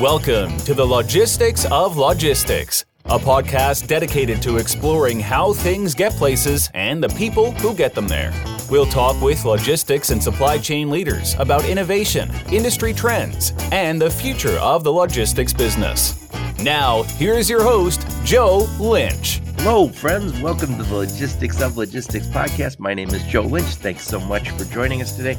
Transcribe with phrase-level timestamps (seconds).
[0.00, 6.68] Welcome to the Logistics of Logistics, a podcast dedicated to exploring how things get places
[6.74, 8.30] and the people who get them there.
[8.68, 14.58] We'll talk with logistics and supply chain leaders about innovation, industry trends, and the future
[14.58, 16.28] of the logistics business.
[16.60, 19.40] Now, here's your host, Joe Lynch.
[19.60, 20.38] Hello, friends.
[20.42, 22.78] Welcome to the Logistics of Logistics podcast.
[22.78, 23.76] My name is Joe Lynch.
[23.76, 25.38] Thanks so much for joining us today.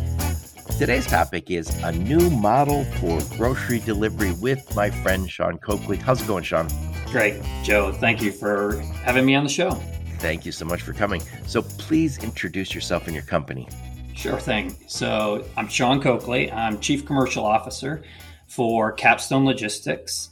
[0.77, 5.97] Today's topic is a new model for grocery delivery with my friend Sean Coakley.
[5.97, 6.68] How's it going, Sean?
[7.07, 7.91] Great, Joe.
[7.91, 9.71] Thank you for having me on the show.
[10.19, 11.23] Thank you so much for coming.
[11.47, 13.68] So, please introduce yourself and your company.
[14.13, 14.77] Sure thing.
[14.85, 16.51] So, I'm Sean Coakley.
[16.51, 18.04] I'm Chief Commercial Officer
[18.46, 20.29] for Capstone Logistics.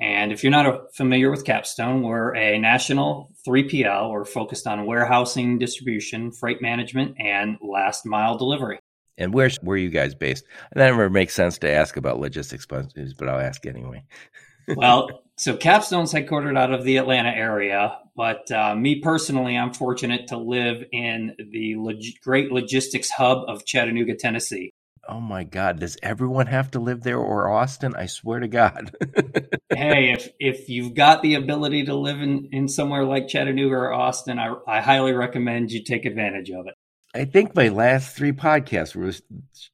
[0.00, 4.10] And if you're not familiar with Capstone, we're a national 3PL.
[4.10, 8.80] We're focused on warehousing, distribution, freight management, and last mile delivery.
[9.18, 10.44] And where are you guys based?
[10.74, 14.04] That never makes sense to ask about logistics, but I'll ask anyway.
[14.76, 20.28] well, so Capstone's headquartered out of the Atlanta area, but uh, me personally, I'm fortunate
[20.28, 24.72] to live in the log- great logistics hub of Chattanooga, Tennessee.
[25.08, 25.78] Oh my God!
[25.78, 27.94] Does everyone have to live there or Austin?
[27.94, 28.96] I swear to God.
[29.72, 33.92] hey, if if you've got the ability to live in, in somewhere like Chattanooga or
[33.92, 36.74] Austin, I, I highly recommend you take advantage of it.
[37.16, 39.10] I think my last three podcasts were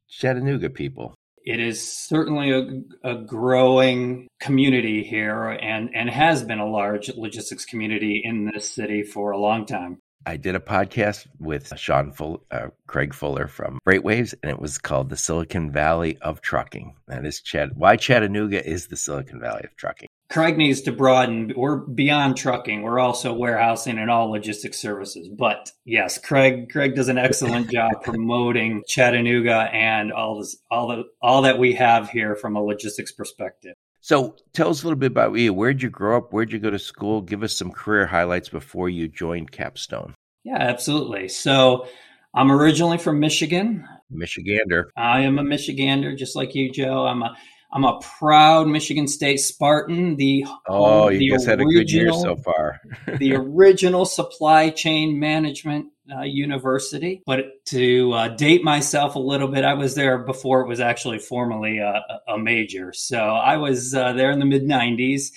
[0.08, 1.12] Chattanooga people.
[1.44, 7.64] It is certainly a, a, growing community here and, and has been a large logistics
[7.64, 9.98] community in this city for a long time.
[10.24, 14.78] I did a podcast with Sean Full, uh, Craig Fuller from Freightwaves, and it was
[14.78, 16.94] called the Silicon Valley of Trucking.
[17.08, 17.76] That is Chat.
[17.76, 20.08] Why Chattanooga is the Silicon Valley of Trucking.
[20.32, 21.52] Craig needs to broaden.
[21.54, 22.80] We're beyond trucking.
[22.80, 25.28] We're also warehousing and all logistics services.
[25.28, 31.04] But yes, Craig Craig does an excellent job promoting Chattanooga and all this all the
[31.20, 33.74] all that we have here from a logistics perspective.
[34.00, 35.52] So tell us a little bit about you.
[35.52, 36.32] Where'd you grow up?
[36.32, 37.20] Where'd you go to school?
[37.20, 40.14] Give us some career highlights before you joined Capstone.
[40.44, 41.28] Yeah, absolutely.
[41.28, 41.86] So
[42.34, 43.86] I'm originally from Michigan.
[44.10, 44.84] Michigander.
[44.96, 47.06] I am a Michigander, just like you, Joe.
[47.06, 47.36] I'm a
[47.72, 50.16] I'm a proud Michigan State Spartan.
[50.16, 52.80] The oh, you the just original, had a good year so far.
[53.18, 57.22] the original supply chain management uh, university.
[57.24, 61.18] But to uh, date myself a little bit, I was there before it was actually
[61.18, 62.92] formally a, a major.
[62.92, 65.30] So I was uh, there in the mid '90s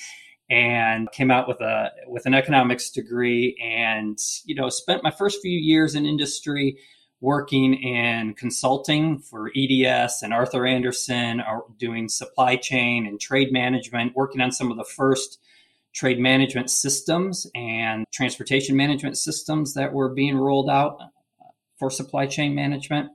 [0.50, 5.42] and came out with a with an economics degree, and you know spent my first
[5.42, 6.78] few years in industry
[7.22, 11.42] working in consulting for EDS and Arthur Andersen,
[11.78, 15.40] doing supply chain and trade management, working on some of the first
[15.94, 21.00] trade management systems and transportation management systems that were being rolled out
[21.80, 23.10] for supply chain management.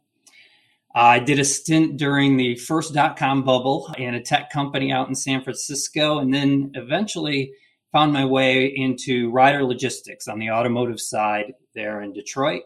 [0.94, 5.09] I did a stint during the first dot com bubble in a tech company out
[5.09, 7.53] in San Francisco, and then eventually
[7.93, 12.62] found my way into Ryder Logistics on the automotive side there in Detroit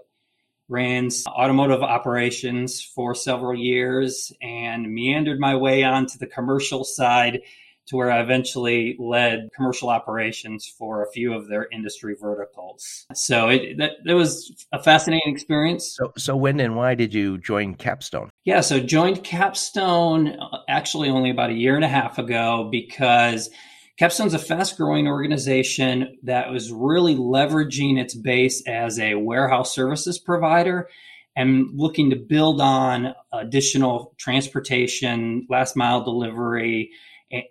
[0.68, 7.40] ran automotive operations for several years and meandered my way onto the commercial side
[7.86, 13.06] to where I eventually led commercial operations for a few of their industry verticals.
[13.14, 15.94] So it that, that was a fascinating experience.
[15.96, 18.30] So, so when and why did you join Capstone?
[18.44, 23.50] Yeah, so joined Capstone uh, actually only about a year and a half ago because
[23.96, 30.18] Capstone's a fast growing organization that was really leveraging its base as a warehouse services
[30.18, 30.88] provider
[31.36, 36.90] and looking to build on additional transportation, last mile delivery,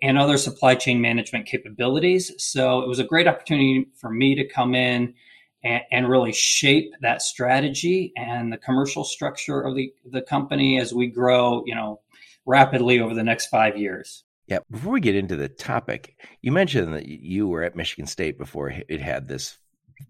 [0.02, 2.30] and other supply chain management capabilities.
[2.38, 5.14] So it was a great opportunity for me to come in
[5.62, 11.06] and, really shape that strategy and the commercial structure of the, the company as we
[11.06, 12.00] grow, you know,
[12.44, 14.24] rapidly over the next five years.
[14.46, 14.58] Yeah.
[14.70, 18.70] Before we get into the topic, you mentioned that you were at Michigan State before
[18.70, 19.58] it had this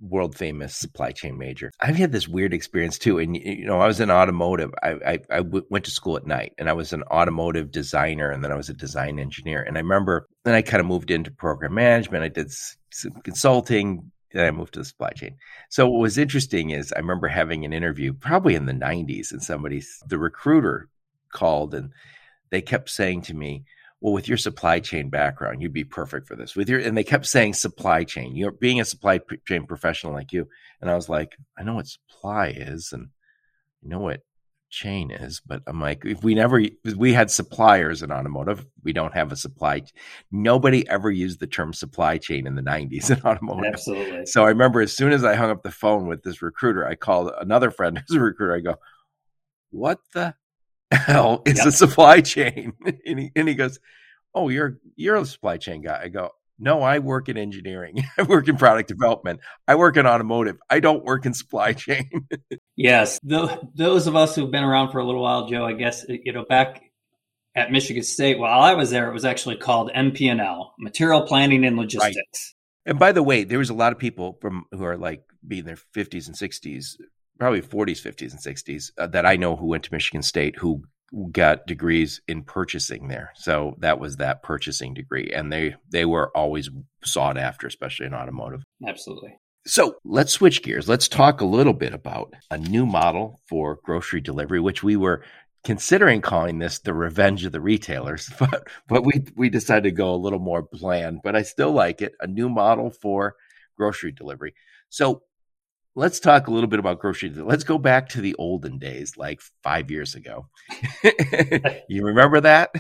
[0.00, 1.70] world famous supply chain major.
[1.80, 3.18] I've had this weird experience too.
[3.18, 4.72] And, you know, I was in automotive.
[4.82, 8.30] I, I, I w- went to school at night and I was an automotive designer
[8.30, 9.62] and then I was a design engineer.
[9.62, 12.24] And I remember then I kind of moved into program management.
[12.24, 14.10] I did some consulting.
[14.32, 15.36] Then I moved to the supply chain.
[15.70, 19.42] So what was interesting is I remember having an interview probably in the 90s and
[19.42, 20.88] somebody, the recruiter
[21.32, 21.90] called and
[22.50, 23.64] they kept saying to me,
[24.04, 26.54] well, with your supply chain background, you'd be perfect for this.
[26.54, 28.36] With your, and they kept saying supply chain.
[28.36, 29.18] You're being a supply
[29.48, 30.46] chain professional like you,
[30.82, 33.08] and I was like, I know what supply is, and
[33.82, 34.20] I know what
[34.68, 36.62] chain is, but I'm like, if we never,
[36.94, 39.80] we had suppliers in automotive, we don't have a supply.
[40.30, 43.72] Nobody ever used the term supply chain in the 90s in automotive.
[43.72, 44.26] Absolutely.
[44.26, 46.94] So I remember as soon as I hung up the phone with this recruiter, I
[46.94, 48.54] called another friend who's a recruiter.
[48.54, 48.76] I go,
[49.70, 50.34] what the
[50.94, 51.66] hell is yep.
[51.66, 52.72] a supply chain?
[53.06, 53.78] and, he, and he goes,
[54.34, 58.04] "Oh, you're you're a supply chain guy." I go, "No, I work in engineering.
[58.18, 59.40] I work in product development.
[59.66, 60.56] I work in automotive.
[60.70, 62.28] I don't work in supply chain."
[62.76, 66.32] yes, those of us who've been around for a little while, Joe, I guess you
[66.32, 66.82] know back
[67.54, 71.76] at Michigan State while I was there, it was actually called MPNL, Material Planning and
[71.76, 72.16] Logistics.
[72.16, 72.90] Right.
[72.90, 75.64] And by the way, there was a lot of people from who are like being
[75.64, 76.96] their 50s and 60s,
[77.38, 80.84] probably 40s, 50s, and 60s uh, that I know who went to Michigan State who
[81.30, 83.32] got degrees in purchasing there.
[83.34, 86.70] So that was that purchasing degree, and they they were always
[87.04, 88.62] sought after, especially in automotive.
[88.86, 89.36] Absolutely.
[89.66, 90.88] So let's switch gears.
[90.88, 95.24] Let's talk a little bit about a new model for grocery delivery, which we were
[95.64, 100.14] considering calling this the revenge of the retailers, but but we we decided to go
[100.14, 101.20] a little more bland.
[101.22, 102.14] But I still like it.
[102.20, 103.36] A new model for
[103.76, 104.54] grocery delivery.
[104.88, 105.22] So
[105.94, 107.30] let's talk a little bit about grocery.
[107.30, 110.48] Let's go back to the olden days, like five years ago.
[111.88, 112.70] you remember that?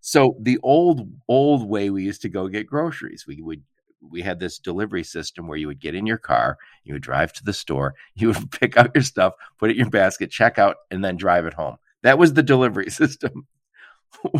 [0.00, 3.62] So the old old way we used to go get groceries, we would
[4.10, 7.32] we had this delivery system where you would get in your car, you would drive
[7.34, 10.58] to the store, you would pick out your stuff, put it in your basket, check
[10.58, 11.76] out, and then drive it home.
[12.02, 13.46] That was the delivery system.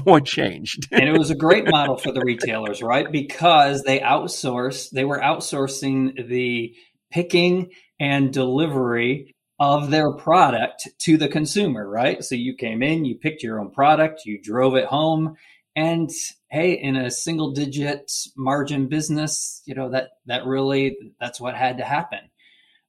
[0.04, 0.86] what changed?
[0.92, 3.10] and it was a great model for the retailers, right?
[3.10, 6.74] Because they outsourced, they were outsourcing the
[7.14, 7.70] picking
[8.00, 12.24] and delivery of their product to the consumer, right?
[12.24, 15.36] So you came in, you picked your own product, you drove it home,
[15.76, 16.10] and
[16.50, 21.78] hey, in a single digit margin business, you know, that that really that's what had
[21.78, 22.18] to happen.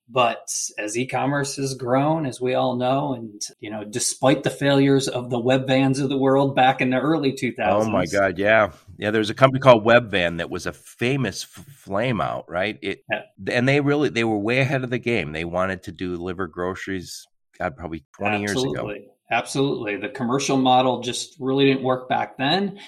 [0.08, 5.08] But as e-commerce has grown, as we all know, and you know, despite the failures
[5.08, 7.58] of the Webvans of the world back in the early 2000s.
[7.68, 9.12] Oh my God, yeah, yeah.
[9.12, 12.78] There was a company called Webvan that was a famous f- flame out, right?
[12.82, 13.22] It, yeah.
[13.52, 15.32] and they really they were way ahead of the game.
[15.32, 17.26] They wanted to do deliver groceries,
[17.58, 18.94] God, probably 20 Absolutely.
[18.94, 19.12] years ago.
[19.32, 22.80] Absolutely, the commercial model just really didn't work back then,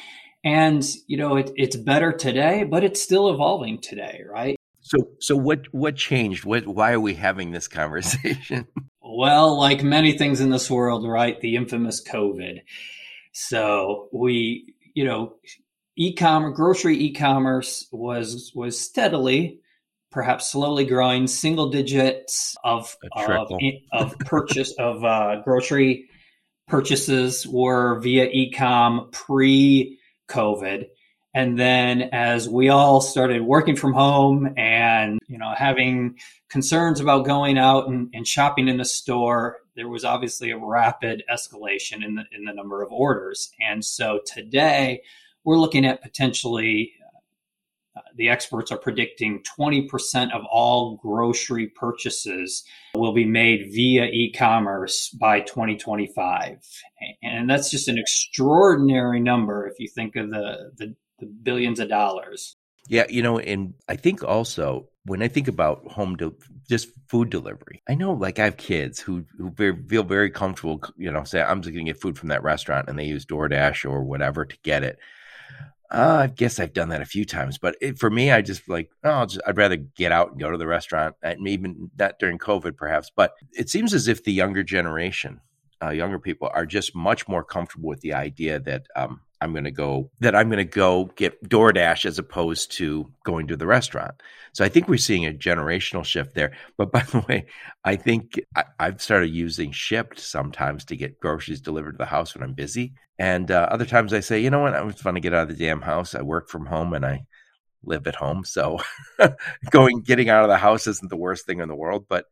[0.44, 4.56] and you know, it, it's better today, but it's still evolving today, right?
[4.81, 6.45] So, so what what changed?
[6.45, 8.68] What why are we having this conversation?
[9.10, 11.39] Well, like many things in this world, right?
[11.39, 12.60] The infamous COVID.
[13.31, 15.36] So we, you know,
[15.97, 19.59] e-commerce, grocery e-commerce was was steadily,
[20.11, 22.95] perhaps slowly growing, single digits of
[23.91, 26.09] of, of purchase of uh, grocery
[26.67, 30.85] purchases were via e-com pre-COVID.
[31.33, 36.17] And then as we all started working from home and, you know, having
[36.50, 41.23] concerns about going out and, and shopping in the store, there was obviously a rapid
[41.31, 43.51] escalation in the, in the number of orders.
[43.61, 45.03] And so today
[45.47, 46.94] we're looking at potentially
[47.95, 52.63] uh, the experts are predicting 20% of all grocery purchases
[52.94, 56.59] will be made via e-commerce by 2025
[57.23, 61.89] and that's just an extraordinary number if you think of the, the the billions of
[61.89, 62.55] dollars.
[62.89, 66.31] Yeah, you know, and I think also when I think about home de-
[66.69, 71.11] just food delivery, I know like I have kids who who feel very comfortable, you
[71.11, 73.89] know, say I'm just going to get food from that restaurant, and they use DoorDash
[73.89, 75.00] or whatever to get it.
[75.89, 78.68] Uh, I guess I've done that a few times, but it, for me, I just
[78.68, 82.19] like, oh, just, I'd rather get out and go to the restaurant, and even not
[82.19, 83.10] during COVID, perhaps.
[83.16, 85.39] But it seems as if the younger generation,
[85.81, 89.66] uh, younger people, are just much more comfortable with the idea that um, I'm going
[89.66, 93.67] to go that I'm going to go get DoorDash as opposed to going to the
[93.67, 94.15] restaurant.
[94.53, 96.53] So I think we're seeing a generational shift there.
[96.77, 97.46] But by the way,
[97.84, 102.34] I think I, have started using Shipt sometimes to get groceries delivered to the house
[102.34, 105.20] when I'm busy, and uh, other times I say, you know what, I'm just to
[105.20, 106.15] get out of the damn house.
[106.15, 107.25] I work from home and I
[107.84, 108.79] live at home, so
[109.72, 112.06] going getting out of the house isn't the worst thing in the world.
[112.08, 112.25] But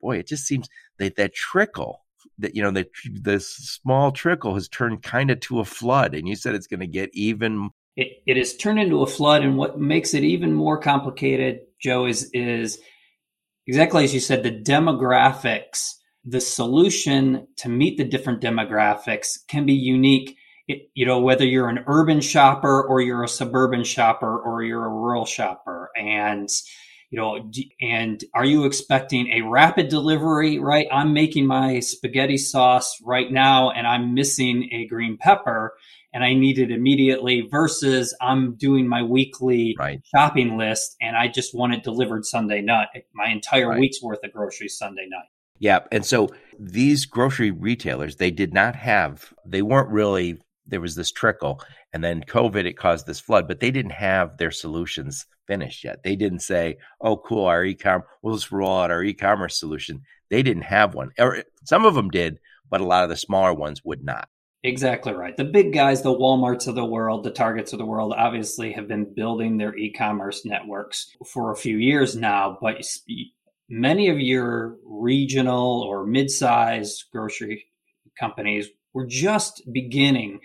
[0.00, 2.05] boy, it just seems that that trickle
[2.38, 6.28] that you know the this small trickle has turned kind of to a flood, and
[6.28, 7.70] you said it's going to get even.
[7.96, 12.06] It, it has turned into a flood, and what makes it even more complicated, Joe,
[12.06, 12.78] is is
[13.66, 15.92] exactly as you said, the demographics.
[16.28, 20.36] The solution to meet the different demographics can be unique.
[20.66, 24.84] It, you know, whether you're an urban shopper or you're a suburban shopper or you're
[24.84, 26.50] a rural shopper, and
[27.10, 30.88] you know, and are you expecting a rapid delivery, right?
[30.92, 35.74] I'm making my spaghetti sauce right now and I'm missing a green pepper
[36.12, 40.00] and I need it immediately versus I'm doing my weekly right.
[40.14, 43.80] shopping list and I just want it delivered Sunday night, my entire right.
[43.80, 45.28] week's worth of groceries Sunday night.
[45.58, 45.80] Yeah.
[45.92, 51.12] And so these grocery retailers, they did not have, they weren't really, there was this
[51.12, 55.84] trickle and then COVID, it caused this flood, but they didn't have their solutions finished
[55.84, 56.02] yet.
[56.02, 60.42] They didn't say, "Oh, cool, our e-com, we'll just roll out our e-commerce solution." They
[60.42, 61.10] didn't have one.
[61.18, 64.28] Or eh, some of them did, but a lot of the smaller ones would not.
[64.62, 65.36] Exactly right.
[65.36, 68.88] The big guys, the Walmarts of the world, the Targets of the world, obviously have
[68.88, 72.58] been building their e commerce networks for a few years now.
[72.60, 72.84] But
[73.68, 77.66] many of your regional or mid sized grocery
[78.18, 80.40] companies were just beginning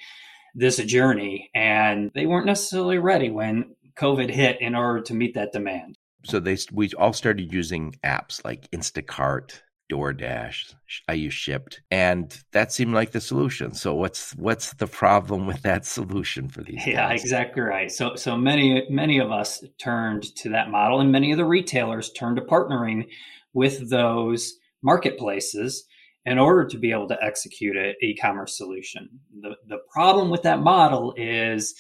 [0.53, 5.53] this journey and they weren't necessarily ready when COVID hit in order to meet that
[5.53, 5.98] demand.
[6.25, 10.75] So they we all started using apps like Instacart, DoorDash,
[11.08, 13.74] I use Shipt, and that seemed like the solution.
[13.74, 16.86] So what's what's the problem with that solution for these?
[16.86, 17.22] Yeah, guys?
[17.22, 17.89] exactly right.
[17.89, 22.12] So so many many of us turned to that model, and many of the retailers
[22.12, 23.08] turned to partnering
[23.53, 25.86] with those marketplaces
[26.25, 29.09] in order to be able to execute an e-commerce solution.
[29.41, 31.73] The, the problem with that model is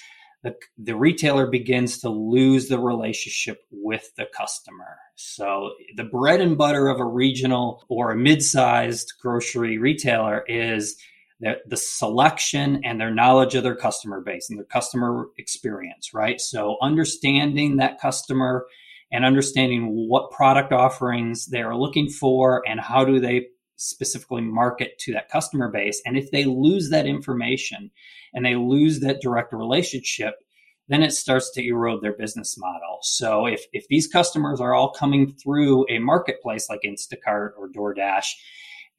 [0.43, 4.97] the, the retailer begins to lose the relationship with the customer.
[5.15, 10.97] So the bread and butter of a regional or a mid-sized grocery retailer is
[11.39, 16.41] the, the selection and their knowledge of their customer base and their customer experience, right?
[16.41, 18.65] So understanding that customer
[19.11, 23.47] and understanding what product offerings they are looking for and how do they
[23.81, 26.01] specifically market to that customer base.
[26.05, 27.91] And if they lose that information
[28.33, 30.35] and they lose that direct relationship,
[30.87, 32.99] then it starts to erode their business model.
[33.01, 38.27] So if, if these customers are all coming through a marketplace like Instacart or DoorDash,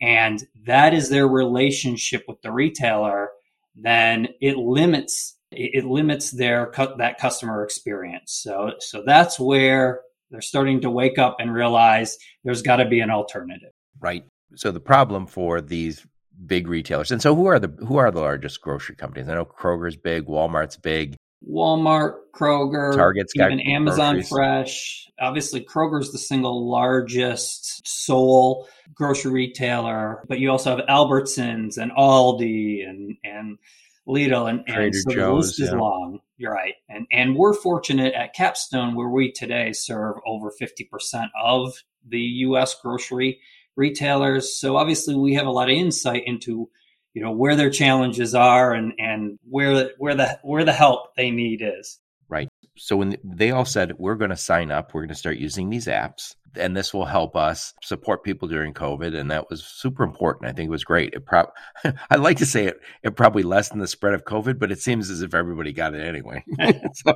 [0.01, 3.31] and that is their relationship with the retailer,
[3.77, 8.33] then it limits it limits their that customer experience.
[8.43, 13.01] So so that's where they're starting to wake up and realize there's got to be
[13.01, 13.73] an alternative.
[14.01, 14.25] Right
[14.57, 16.07] so the problem for these
[16.47, 19.29] big retailers, and so who are the who are the largest grocery companies?
[19.29, 21.17] I know Kroger's big, Walmart's big.
[21.49, 24.29] Walmart, Kroger, Target's even Amazon groceries.
[24.29, 25.09] Fresh.
[25.21, 32.89] Obviously, Kroger's the single largest sole grocery retailer, but you also have Albertsons and Aldi
[32.89, 33.59] and and
[34.07, 35.79] Lidl and, and so Joe's, the list is yeah.
[35.79, 36.21] long.
[36.37, 36.75] You're right.
[36.89, 41.73] And and we're fortunate at Capstone where we today serve over 50% of
[42.07, 43.41] the US grocery
[43.77, 44.57] retailers.
[44.59, 46.69] So obviously we have a lot of insight into,
[47.15, 51.31] you know, where their challenges are and, and where, where the, where the help they
[51.31, 51.99] need is.
[52.29, 52.49] Right.
[52.77, 55.69] So when they all said, we're going to sign up, we're going to start using
[55.71, 59.19] these apps and this will help us support people during COVID.
[59.19, 60.51] And that was super important.
[60.51, 61.15] I think it was great.
[61.15, 61.49] It prob
[62.11, 65.11] I like to say it, it probably lessened the spread of COVID, but it seems
[65.11, 66.45] as if everybody got it anyway.
[66.95, 67.15] so,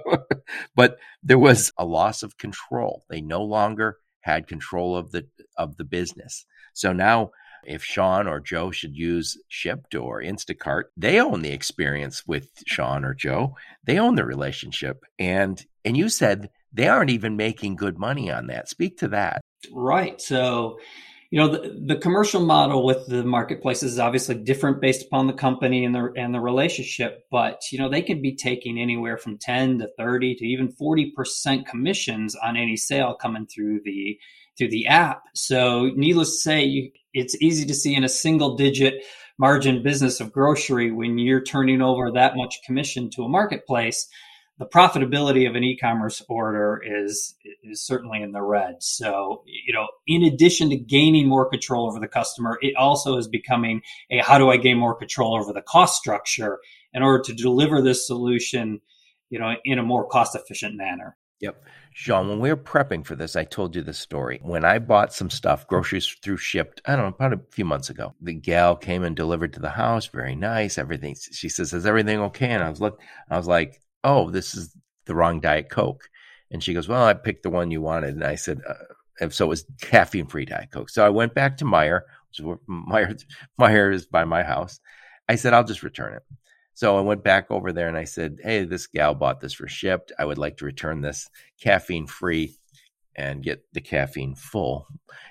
[0.74, 3.04] but there was a loss of control.
[3.08, 5.24] They no longer had control of the
[5.56, 6.44] of the business.
[6.74, 7.30] So now
[7.64, 13.04] if Sean or Joe should use Shipt or Instacart, they own the experience with Sean
[13.04, 13.56] or Joe.
[13.84, 15.04] They own the relationship.
[15.18, 18.68] And and you said they aren't even making good money on that.
[18.68, 19.40] Speak to that.
[19.72, 20.20] Right.
[20.20, 20.78] So
[21.36, 25.34] you know the, the commercial model with the marketplaces is obviously different based upon the
[25.34, 29.36] company and the and the relationship but you know they could be taking anywhere from
[29.36, 34.18] 10 to 30 to even 40% commissions on any sale coming through the
[34.56, 35.24] through the app.
[35.34, 39.04] So needless to say you, it's easy to see in a single digit
[39.36, 44.08] margin business of grocery when you're turning over that much commission to a marketplace
[44.58, 48.82] the profitability of an e-commerce order is is certainly in the red.
[48.82, 53.28] So, you know, in addition to gaining more control over the customer, it also is
[53.28, 56.58] becoming a how do I gain more control over the cost structure
[56.94, 58.80] in order to deliver this solution,
[59.28, 61.16] you know, in a more cost efficient manner.
[61.40, 61.62] Yep.
[61.92, 64.40] Sean, when we were prepping for this, I told you the story.
[64.42, 67.90] When I bought some stuff, groceries through Shipt, I don't know, about a few months
[67.90, 68.14] ago.
[68.22, 71.14] The gal came and delivered to the house, very nice, everything.
[71.32, 72.50] She says, Is everything okay?
[72.50, 74.74] And I was look I was like, oh, this is
[75.06, 76.08] the wrong Diet Coke.
[76.50, 78.14] And she goes, well, I picked the one you wanted.
[78.14, 80.88] And I said, uh, so it was caffeine free Diet Coke.
[80.88, 83.22] So I went back to Meijer, which is where Meijer,
[83.60, 84.78] Meijer is by my house.
[85.28, 86.22] I said, I'll just return it.
[86.74, 89.66] So I went back over there and I said, Hey, this gal bought this for
[89.66, 90.12] Shipt.
[90.18, 91.28] I would like to return this
[91.60, 92.56] caffeine free
[93.16, 94.86] and get the caffeine full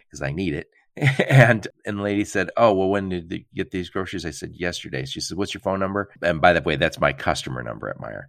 [0.06, 0.68] because I need it.
[1.30, 4.54] and and the lady said, "Oh, well, when did you get these groceries?" I said,
[4.54, 7.90] "Yesterday." She said, "What's your phone number?" And by the way, that's my customer number
[7.90, 8.28] at Meijer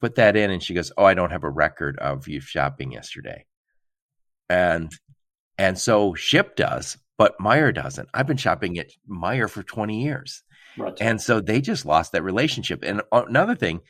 [0.00, 2.92] put that in and she goes, "Oh, I don't have a record of you shopping
[2.92, 3.46] yesterday."
[4.48, 4.92] And
[5.58, 8.08] and so Shipt does, but Meijer doesn't.
[8.12, 10.42] I've been shopping at Meijer for 20 years.
[10.76, 10.96] Right.
[11.00, 12.80] And so they just lost that relationship.
[12.82, 13.80] And uh, another thing,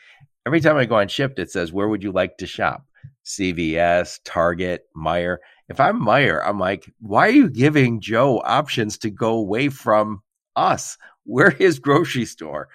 [0.46, 2.86] every time I go on Shipt, it says, Where would you like to shop?
[3.24, 5.38] CVS, Target, Meijer.
[5.68, 10.22] If I'm Meijer, I'm like, why are you giving Joe options to go away from
[10.54, 10.96] us?
[11.24, 12.68] We're his grocery store.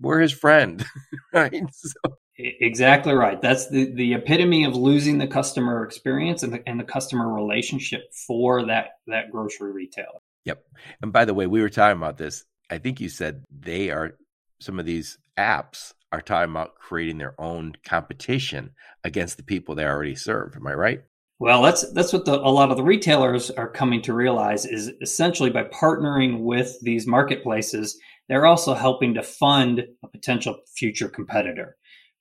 [0.00, 0.84] We're his friend.
[1.32, 1.62] right.
[1.72, 3.42] So Exactly right.
[3.42, 8.02] That's the, the epitome of losing the customer experience and the, and the customer relationship
[8.26, 10.20] for that, that grocery retailer.
[10.44, 10.64] Yep.
[11.02, 12.44] And by the way, we were talking about this.
[12.70, 14.16] I think you said they are
[14.60, 18.70] some of these apps are talking about creating their own competition
[19.04, 20.56] against the people they already serve.
[20.56, 21.02] Am I right?
[21.40, 24.90] Well, that's that's what the, a lot of the retailers are coming to realize is
[25.00, 31.76] essentially by partnering with these marketplaces, they're also helping to fund a potential future competitor,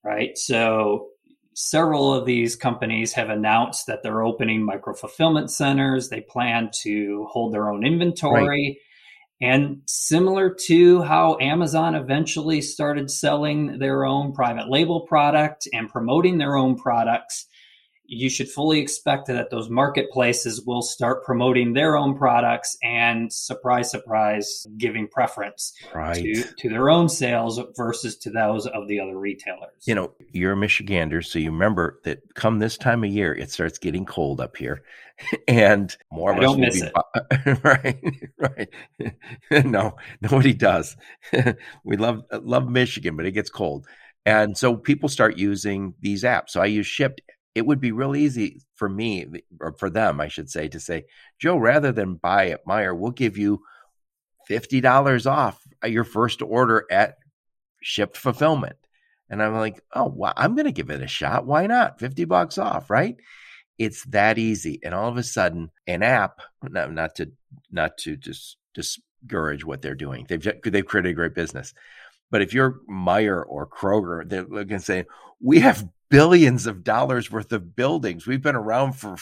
[0.07, 0.37] right?
[0.37, 1.09] So
[1.53, 6.07] several of these companies have announced that they're opening micro fulfillment centers.
[6.07, 8.79] They plan to hold their own inventory.
[9.41, 9.49] Right.
[9.49, 16.37] And similar to how Amazon eventually started selling their own private label product and promoting
[16.37, 17.45] their own products,
[18.07, 23.91] you should fully expect that those marketplaces will start promoting their own products and surprise
[23.91, 26.15] surprise giving preference right.
[26.15, 29.71] to, to their own sales versus to those of the other retailers.
[29.85, 33.51] You know you're a michigander so you remember that come this time of year it
[33.51, 34.81] starts getting cold up here.
[35.47, 37.59] And more of I us don't miss be, it.
[37.63, 39.15] right right.
[39.65, 40.95] No nobody does.
[41.83, 43.87] We love love michigan but it gets cold.
[44.25, 46.49] And so people start using these apps.
[46.49, 47.21] So i use shipt
[47.57, 49.25] it would be real easy for me
[49.59, 51.05] or for them, I should say, to say,
[51.39, 53.63] Joe, rather than buy at Meijer, we'll give you
[54.47, 57.15] $50 off uh, your first order at
[57.81, 58.75] Shipt fulfillment.
[59.27, 61.47] And I'm like, oh, well, I'm going to give it a shot.
[61.47, 61.99] Why not?
[61.99, 63.15] 50 bucks off, right?
[63.79, 64.79] It's that easy.
[64.83, 67.31] And all of a sudden, an app, not, not to
[67.71, 70.27] not to just discourage what they're doing.
[70.29, 71.73] They've they've created a great business.
[72.29, 75.05] But if you're Meijer or Kroger, they're going to say,
[75.41, 78.25] we have billions of dollars worth of buildings.
[78.25, 79.17] We've been around for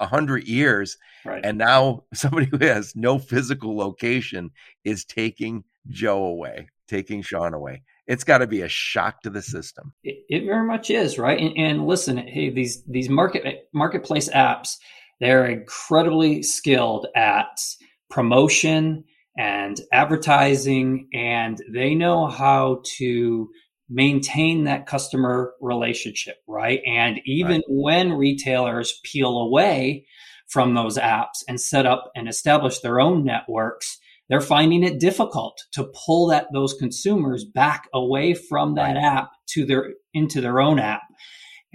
[0.00, 0.96] a hundred years.
[1.24, 1.44] Right.
[1.44, 4.50] And now somebody who has no physical location
[4.84, 7.82] is taking Joe away, taking Sean away.
[8.06, 9.92] It's got to be a shock to the system.
[10.02, 11.38] It, it very much is, right?
[11.38, 14.78] And, and, listen, hey, these these market marketplace apps,
[15.20, 17.60] they're incredibly skilled at
[18.08, 19.04] promotion
[19.38, 23.48] and advertising, and they know how to
[23.90, 26.80] maintain that customer relationship, right?
[26.86, 27.64] And even right.
[27.68, 30.06] when retailers peel away
[30.48, 35.60] from those apps and set up and establish their own networks, they're finding it difficult
[35.72, 39.04] to pull that those consumers back away from that right.
[39.04, 41.02] app to their into their own app.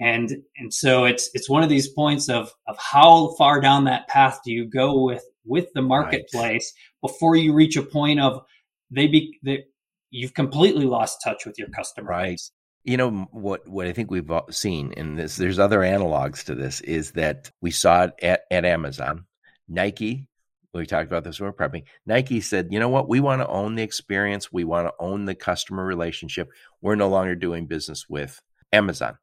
[0.00, 4.08] And and so it's it's one of these points of of how far down that
[4.08, 7.10] path do you go with with the marketplace right.
[7.10, 8.42] before you reach a point of
[8.90, 9.64] they be they,
[10.10, 12.30] you've completely lost touch with your customer right.
[12.30, 12.52] base.
[12.84, 16.54] you know what what i think we've uh, seen and this there's other analogs to
[16.54, 19.24] this is that we saw it at, at amazon.
[19.68, 20.28] Nike
[20.76, 21.84] we talked about this when we we're prepping.
[22.04, 23.08] Nike said you know what?
[23.08, 24.52] We want to own the experience.
[24.52, 26.50] We want to own the customer relationship.
[26.80, 28.40] We're no longer doing business with
[28.72, 29.16] amazon.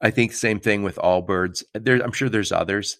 [0.00, 1.62] I think same thing with allbirds.
[1.74, 2.98] There i'm sure there's others.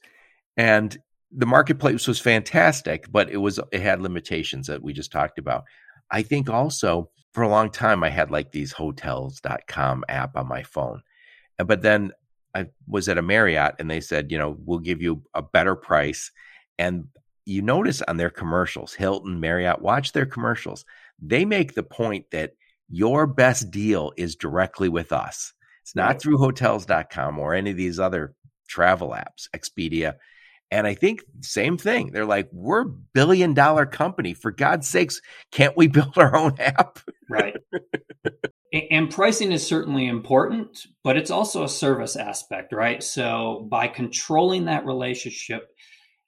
[0.56, 0.96] And
[1.36, 5.64] the marketplace was fantastic but it was it had limitations that we just talked about.
[6.10, 10.62] I think also for a long time I had like these hotels.com app on my
[10.62, 11.02] phone.
[11.58, 12.12] Uh, but then
[12.54, 15.74] I was at a Marriott and they said, you know, we'll give you a better
[15.74, 16.30] price.
[16.78, 17.08] And
[17.44, 20.84] you notice on their commercials, Hilton, Marriott, watch their commercials.
[21.20, 22.52] They make the point that
[22.88, 25.52] your best deal is directly with us.
[25.82, 26.20] It's not right.
[26.22, 28.34] through hotels.com or any of these other
[28.68, 30.14] travel apps, Expedia.
[30.74, 32.10] And I think same thing.
[32.10, 34.34] They're like, we're a billion dollar company.
[34.34, 35.20] For God's sakes,
[35.52, 36.98] can't we build our own app?
[37.30, 37.54] right.
[38.90, 43.04] And pricing is certainly important, but it's also a service aspect, right?
[43.04, 45.68] So by controlling that relationship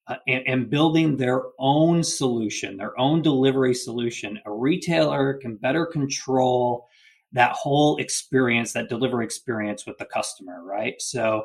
[0.07, 5.87] uh, and, and building their own solution, their own delivery solution, a retailer can better
[5.87, 6.87] control
[7.33, 10.95] that whole experience, that delivery experience with the customer, right?
[11.01, 11.45] So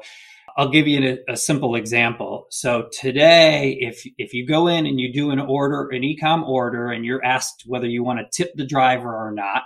[0.58, 2.48] I'll give you a, a, simple example.
[2.50, 6.90] So today, if if you go in and you do an order, an ecom order,
[6.90, 9.64] and you're asked whether you want to tip the driver or not,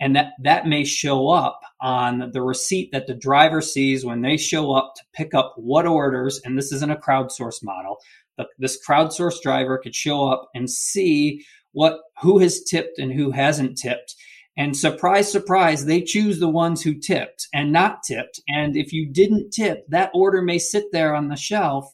[0.00, 4.36] and that that may show up on the receipt that the driver sees when they
[4.36, 6.40] show up to pick up what orders.
[6.44, 7.98] And this isn't a crowdsource model.
[8.36, 13.30] But this crowdsource driver could show up and see what who has tipped and who
[13.30, 14.14] hasn't tipped
[14.56, 18.40] and surprise, surprise, they choose the ones who tipped and not tipped.
[18.48, 21.90] And if you didn't tip, that order may sit there on the shelf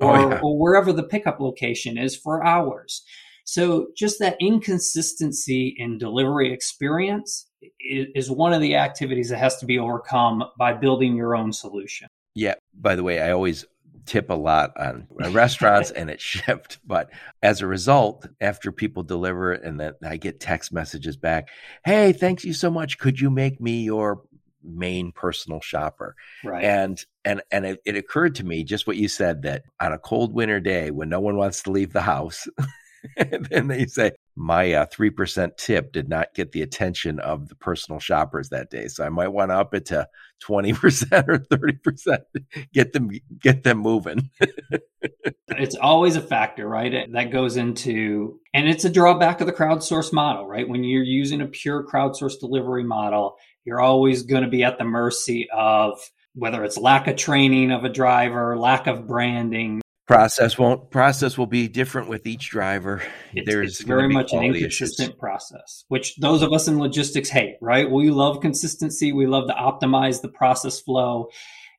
[0.00, 0.40] oh, or, oh, yeah.
[0.42, 3.02] or wherever the pickup location is for hours.
[3.44, 7.46] So just that inconsistency in delivery experience
[7.80, 12.08] is one of the activities that has to be overcome by building your own solution.
[12.34, 12.54] Yeah.
[12.74, 13.64] By the way, I always
[14.06, 16.78] tip a lot on restaurants and it's Shipt.
[16.84, 17.10] But
[17.42, 21.48] as a result, after people deliver it and then I get text messages back,
[21.84, 22.98] hey, thanks you so much.
[22.98, 24.22] Could you make me your
[24.62, 26.14] main personal shopper?
[26.44, 26.64] Right.
[26.64, 29.98] And and and it, it occurred to me just what you said that on a
[29.98, 32.48] cold winter day when no one wants to leave the house,
[33.16, 37.54] and then they say, my uh, 3% tip did not get the attention of the
[37.54, 38.88] personal shoppers that day.
[38.88, 40.08] So I might want to up it to
[40.46, 42.18] 20% or 30%,
[42.72, 44.30] get them, get them moving.
[45.48, 47.12] it's always a factor, right?
[47.12, 50.68] That goes into, and it's a drawback of the crowdsource model, right?
[50.68, 54.84] When you're using a pure crowdsource delivery model, you're always going to be at the
[54.84, 55.98] mercy of
[56.34, 59.81] whether it's lack of training of a driver, lack of branding,
[60.12, 63.02] process won't process will be different with each driver.
[63.32, 65.18] It's, There's it's very much an inconsistent issues.
[65.18, 67.56] process, which those of us in logistics hate.
[67.60, 67.90] Right?
[67.90, 69.12] We love consistency.
[69.12, 71.28] We love to optimize the process flow,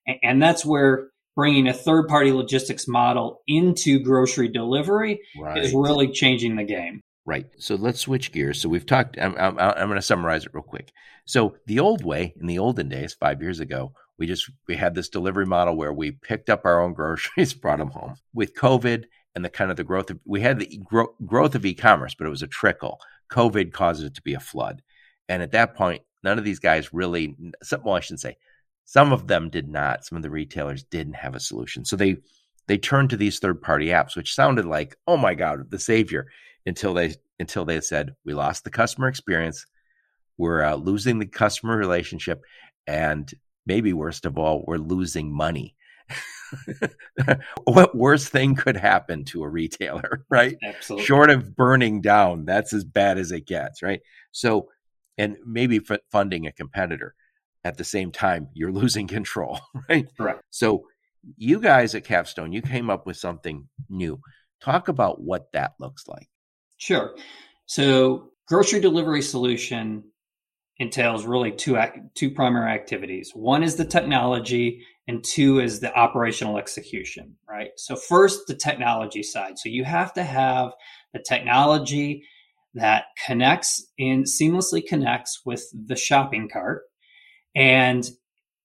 [0.08, 5.58] and, and that's where bringing a third party logistics model into grocery delivery right.
[5.58, 7.02] is really changing the game.
[7.26, 7.46] Right.
[7.58, 8.62] So let's switch gears.
[8.62, 9.18] So we've talked.
[9.20, 10.92] I'm, I'm, I'm going to summarize it real quick.
[11.26, 14.96] So the old way, in the olden days, five years ago, we just we had
[14.96, 18.16] this delivery model where we picked up our own groceries, brought them home.
[18.34, 21.66] With COVID and the kind of the growth of we had the gro- growth of
[21.66, 23.00] e-commerce, but it was a trickle.
[23.32, 24.82] COVID caused it to be a flood,
[25.28, 27.36] and at that point, none of these guys really.
[27.84, 28.38] Well, I shouldn't say.
[28.86, 30.04] Some of them did not.
[30.04, 32.18] Some of the retailers didn't have a solution, so they
[32.68, 36.28] they turned to these third party apps, which sounded like, oh my god, the savior.
[36.66, 39.66] Until they until they said we lost the customer experience,
[40.38, 42.42] we're uh, losing the customer relationship,
[42.88, 43.34] and
[43.66, 45.76] maybe worst of all, we're losing money.
[47.64, 50.58] what worse thing could happen to a retailer, right?
[50.64, 51.06] Absolutely.
[51.06, 54.02] Short of burning down, that's as bad as it gets, right?
[54.32, 54.70] So,
[55.18, 57.16] and maybe f- funding a competitor
[57.64, 60.08] at the same time, you're losing control, right?
[60.18, 60.42] Correct.
[60.50, 60.86] So,
[61.38, 64.20] you guys at Capstone, you came up with something new.
[64.62, 66.28] Talk about what that looks like.
[66.78, 67.16] Sure.
[67.66, 70.04] So, grocery delivery solution
[70.78, 71.78] entails really two
[72.16, 73.32] two primary activities.
[73.34, 77.36] One is the technology, and two is the operational execution.
[77.48, 77.72] Right.
[77.78, 79.60] So first, the technology side.
[79.60, 80.72] So you have to have
[81.14, 82.24] the technology
[82.74, 86.84] that connects and seamlessly connects with the shopping cart,
[87.56, 88.10] and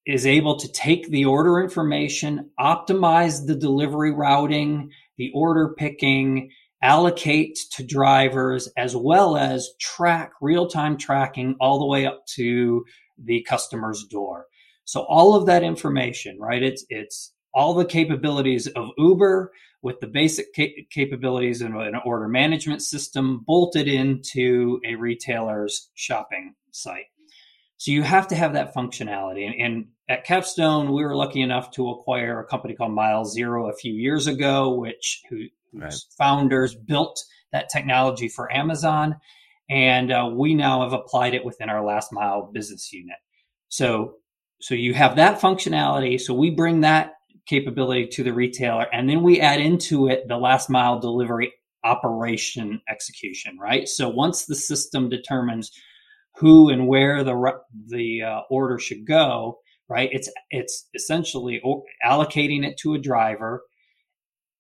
[0.07, 6.51] is able to take the order information, optimize the delivery routing, the order picking,
[6.83, 12.85] allocate to drivers as well as track real-time tracking all the way up to
[13.23, 14.47] the customer's door.
[14.85, 16.63] So all of that information, right?
[16.63, 22.29] It's it's all the capabilities of Uber with the basic ca- capabilities of an order
[22.29, 27.07] management system bolted into a retailer's shopping site.
[27.77, 29.47] So you have to have that functionality.
[29.47, 33.69] And, and, at Capstone, we were lucky enough to acquire a company called Mile Zero
[33.69, 35.95] a few years ago, which who, right.
[36.17, 37.19] founders built
[37.53, 39.17] that technology for Amazon.
[39.71, 43.17] And uh, we now have applied it within our last mile business unit.
[43.69, 44.15] So,
[44.61, 46.21] so you have that functionality.
[46.21, 47.13] So we bring that
[47.47, 51.53] capability to the retailer and then we add into it the last mile delivery
[51.83, 53.89] operation execution, right?
[53.89, 55.71] So once the system determines
[56.37, 57.53] who and where the,
[57.87, 60.11] the uh, order should go, right?
[60.13, 61.63] It's, it's essentially
[62.05, 63.63] allocating it to a driver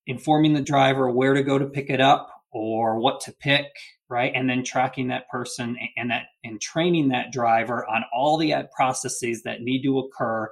[0.08, 3.66] informing the driver where to go to pick it up or what to pick
[4.08, 4.32] right?
[4.34, 9.42] And then tracking that person and that and training that driver on all the processes
[9.42, 10.50] that need to occur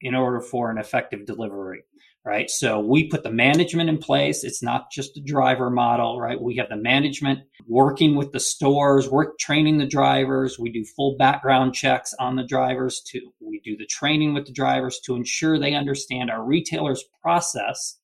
[0.00, 1.82] in order for an effective delivery
[2.24, 2.50] right?
[2.50, 4.44] So we put the management in place.
[4.44, 6.40] It's not just a driver model right?
[6.40, 9.08] We have the management working with the stores.
[9.08, 10.58] Work training the drivers.
[10.58, 14.52] We do full background checks on the drivers to we do the training with the
[14.52, 17.98] drivers to ensure they understand our retailers process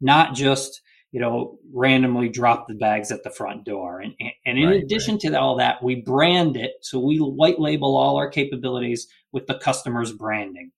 [0.00, 0.80] not just
[1.12, 5.14] you know randomly drop the bags at the front door and, and in right, addition
[5.14, 5.20] right.
[5.20, 9.58] to all that we brand it so we white label all our capabilities with the
[9.58, 10.70] customer's branding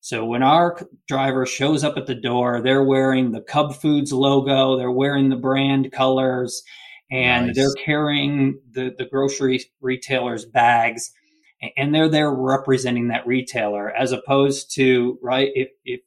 [0.00, 4.76] so when our driver shows up at the door they're wearing the cub foods logo
[4.76, 6.62] they're wearing the brand colors
[7.10, 7.56] and nice.
[7.56, 11.10] they're carrying the, the grocery retailer's bags
[11.76, 16.00] and they're there representing that retailer as opposed to right if, if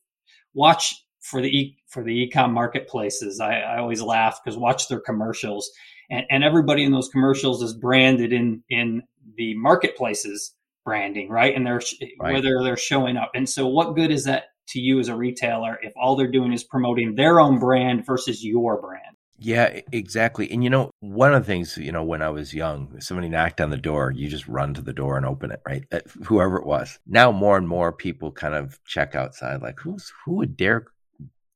[0.53, 3.39] watch for the e for the ecom marketplaces.
[3.39, 5.69] I, I always laugh because watch their commercials,
[6.09, 9.03] and, and everybody in those commercials is branded in in
[9.37, 10.53] the marketplaces
[10.83, 11.55] branding, right?
[11.55, 11.81] And they're
[12.19, 12.33] right.
[12.33, 13.31] whether they're showing up.
[13.35, 16.53] And so, what good is that to you as a retailer if all they're doing
[16.53, 19.17] is promoting their own brand versus your brand?
[19.43, 20.51] Yeah, exactly.
[20.51, 23.59] And you know, one of the things, you know, when I was young, somebody knocked
[23.59, 25.83] on the door, you just run to the door and open it, right?
[25.91, 26.99] Uh, whoever it was.
[27.07, 30.85] Now more and more people kind of check outside like who's who would dare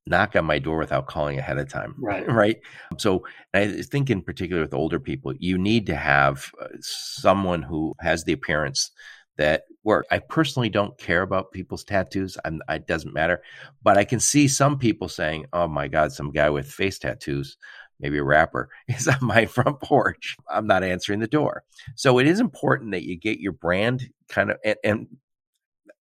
[0.08, 1.96] knock on my door without calling ahead of time.
[2.00, 2.26] Right.
[2.36, 2.60] Right.
[2.98, 7.96] So I think in particular with older people, you need to have uh, someone who
[8.02, 8.92] has the appearance
[9.38, 10.06] that work.
[10.12, 12.38] I personally don't care about people's tattoos.
[12.44, 13.42] I'm, it doesn't matter,
[13.84, 17.58] but I can see some people saying, "Oh my God, some guy with face tattoos."
[18.00, 20.36] maybe a rapper, is on my front porch.
[20.50, 21.64] I'm not answering the door.
[21.96, 25.08] So it is important that you get your brand kind of, and, and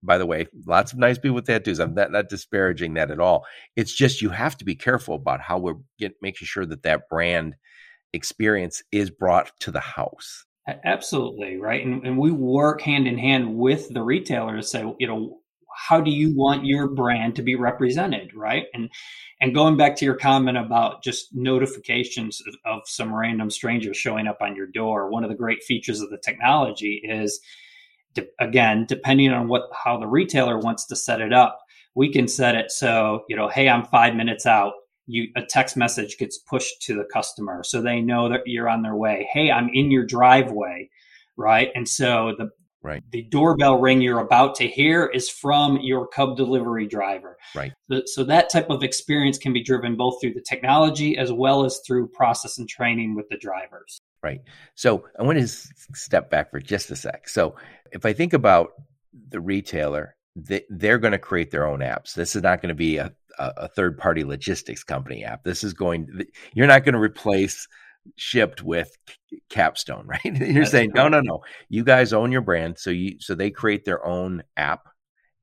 [0.03, 1.79] by the way, lots of nice people with tattoos.
[1.79, 3.45] I'm not, not disparaging that at all.
[3.75, 7.09] It's just you have to be careful about how we're get, making sure that that
[7.09, 7.55] brand
[8.11, 10.45] experience is brought to the house.
[10.85, 15.07] Absolutely right, and, and we work hand in hand with the retailer to say, you
[15.07, 15.39] know,
[15.75, 18.65] how do you want your brand to be represented, right?
[18.73, 18.89] And
[19.41, 24.37] and going back to your comment about just notifications of, some random stranger showing up
[24.39, 27.41] on your door, one of the great features of the technology is
[28.13, 31.59] de- again, depending on what how the retailer wants to set it up,
[31.95, 34.73] we can set it so you know, hey, I'm five minutes out.
[35.05, 38.81] You a text message gets pushed to the customer, so they know that you're on
[38.81, 39.27] their way.
[39.31, 40.89] Hey, I'm in your driveway,
[41.35, 41.69] right?
[41.75, 42.49] And so the
[42.83, 43.01] Right.
[43.11, 47.37] The doorbell ring you're about to hear is from your Cub delivery driver.
[47.55, 47.71] Right.
[47.89, 51.63] So, so, that type of experience can be driven both through the technology as well
[51.63, 54.01] as through process and training with the drivers.
[54.23, 54.41] Right.
[54.75, 57.27] So I want to step back for just a sec.
[57.27, 57.55] So
[57.91, 58.71] if I think about
[59.29, 62.13] the retailer, they, they're going to create their own apps.
[62.13, 65.43] This is not going to be a, a third party logistics company app.
[65.43, 66.07] This is going,
[66.53, 67.67] you're not going to replace
[68.17, 68.97] Shipt with
[69.49, 73.33] capstone right you're saying no no no you guys own your brand so you so
[73.33, 74.89] they create their own app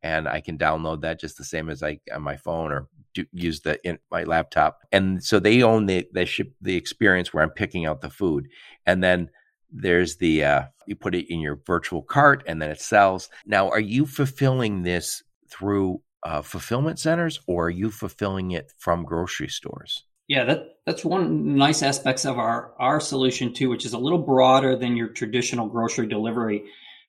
[0.02, 3.26] and i can download that just the same as i on my phone or do,
[3.32, 7.42] use the in my laptop, and so they own the the ship the experience where
[7.42, 8.48] I'm picking out the food,
[8.86, 9.30] and then
[9.72, 13.28] there's the uh, you put it in your virtual cart, and then it sells.
[13.46, 19.04] Now, are you fulfilling this through uh, fulfillment centers, or are you fulfilling it from
[19.04, 20.04] grocery stores?
[20.28, 24.18] Yeah, that that's one nice aspects of our our solution too, which is a little
[24.18, 26.64] broader than your traditional grocery delivery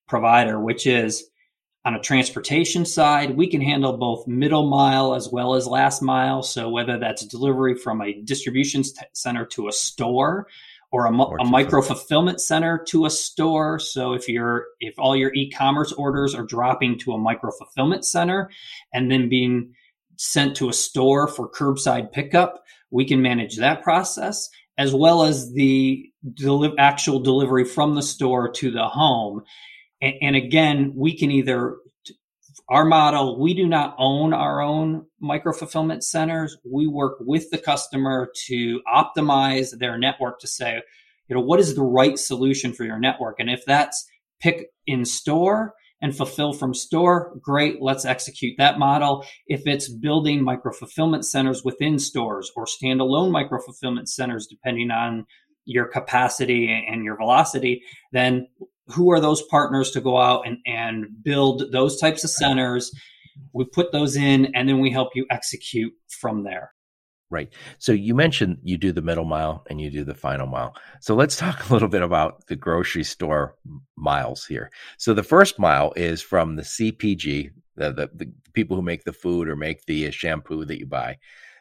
[0.08, 1.30] provider, which is
[1.84, 6.44] on a transportation side, we can handle both middle mile as well as last mile.
[6.44, 10.48] So whether that's delivery from a distribution center to a store
[10.92, 13.80] or a, or a micro fulfillment center to a store.
[13.80, 18.52] So if you're if all your e-commerce orders are dropping to a micro fulfillment center
[18.94, 19.74] and then being
[20.18, 25.52] sent to a store for curbside pickup, we can manage that process as well as
[25.54, 29.44] the deli- actual delivery from the store to the home.
[30.02, 31.78] And, and again, we can either
[32.70, 36.58] our model, we do not own our own micro fulfillment centers.
[36.64, 40.82] We work with the customer to optimize their network to say,
[41.28, 43.40] you know, what is the right solution for your network?
[43.40, 44.06] And if that's
[44.40, 49.26] pick in store and fulfill from store, great, let's execute that model.
[49.48, 55.26] If it's building micro fulfillment centers within stores or standalone micro fulfillment centers, depending on
[55.66, 58.48] your capacity and your velocity, then
[58.94, 62.92] who are those partners to go out and, and build those types of centers.
[63.54, 66.74] We put those in and then we help you execute from there.
[67.32, 67.48] Right.
[67.78, 70.76] So you mentioned you do the middle mile and you do the final mile.
[71.00, 73.56] So let's talk a little bit about the grocery store
[73.96, 74.70] miles here.
[74.98, 79.14] So the first mile is from the cpg the, the, the people who make the
[79.14, 81.18] food or make the uh, shampoo that you buy.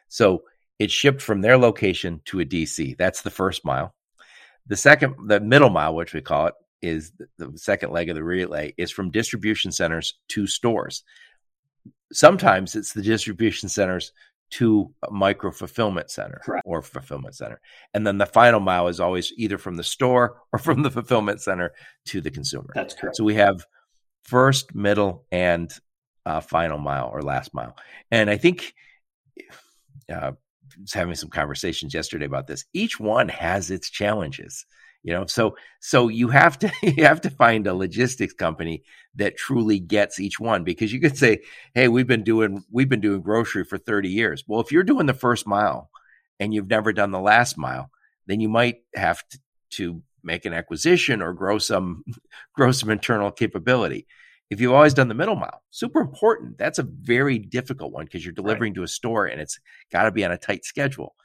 [0.09, 0.43] So
[0.77, 3.95] it's shipped from their location to a dc that's the first mile.
[4.67, 8.23] The second the middle mile which we call it is the second leg of the
[8.23, 11.03] relay is from distribution centers to stores.
[12.11, 14.11] Sometimes it's the distribution centers
[14.51, 16.63] to a micro fulfillment center Correct.
[16.65, 17.61] or fulfillment center.
[17.93, 21.41] And then the final mile is always either from the store or from the fulfillment
[21.41, 21.71] center
[22.07, 22.69] to the consumer.
[22.75, 23.15] That's correct.
[23.15, 23.65] So we have
[24.23, 25.71] first, middle, and
[26.25, 27.75] uh, final mile or last mile.
[28.11, 28.73] And I think
[30.13, 30.33] uh,
[30.79, 32.65] was having some conversations yesterday about this.
[32.73, 34.65] Each one has its challenges
[35.03, 38.83] you know so so you have to you have to find a logistics company
[39.15, 41.39] that truly gets each one because you could say
[41.73, 44.43] hey we've been doing we've been doing grocery for 30 years.
[44.47, 45.89] Well if you're doing the first mile
[46.39, 47.89] and you've never done the last mile
[48.27, 49.39] then you might have to,
[49.71, 52.03] to make an acquisition or grow some
[52.55, 54.07] grow some internal capability.
[54.49, 56.57] If you've always done the middle mile super important.
[56.57, 58.75] That's a very difficult one because you're delivering right.
[58.75, 59.59] to a store and it's
[59.91, 61.15] got to be on a tight schedule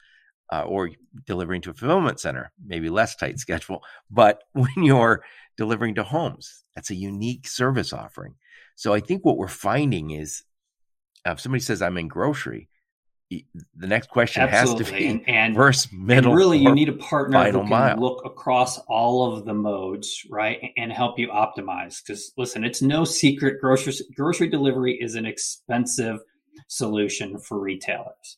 [0.51, 0.91] uh, or
[1.25, 3.83] delivering to a fulfillment center, maybe less tight schedule.
[4.09, 5.23] But when you're
[5.57, 8.35] delivering to homes, that's a unique service offering.
[8.75, 10.43] So I think what we're finding is
[11.27, 12.69] uh, if somebody says I'm in grocery,
[13.29, 14.83] the next question Absolutely.
[14.85, 17.69] has to be and, and first, middle, and really you need a partner who can
[17.69, 17.97] mile.
[17.97, 22.01] look across all of the modes, right, and help you optimize.
[22.01, 26.19] Because listen, it's no secret grocery grocery delivery is an expensive
[26.67, 28.37] solution for retailers.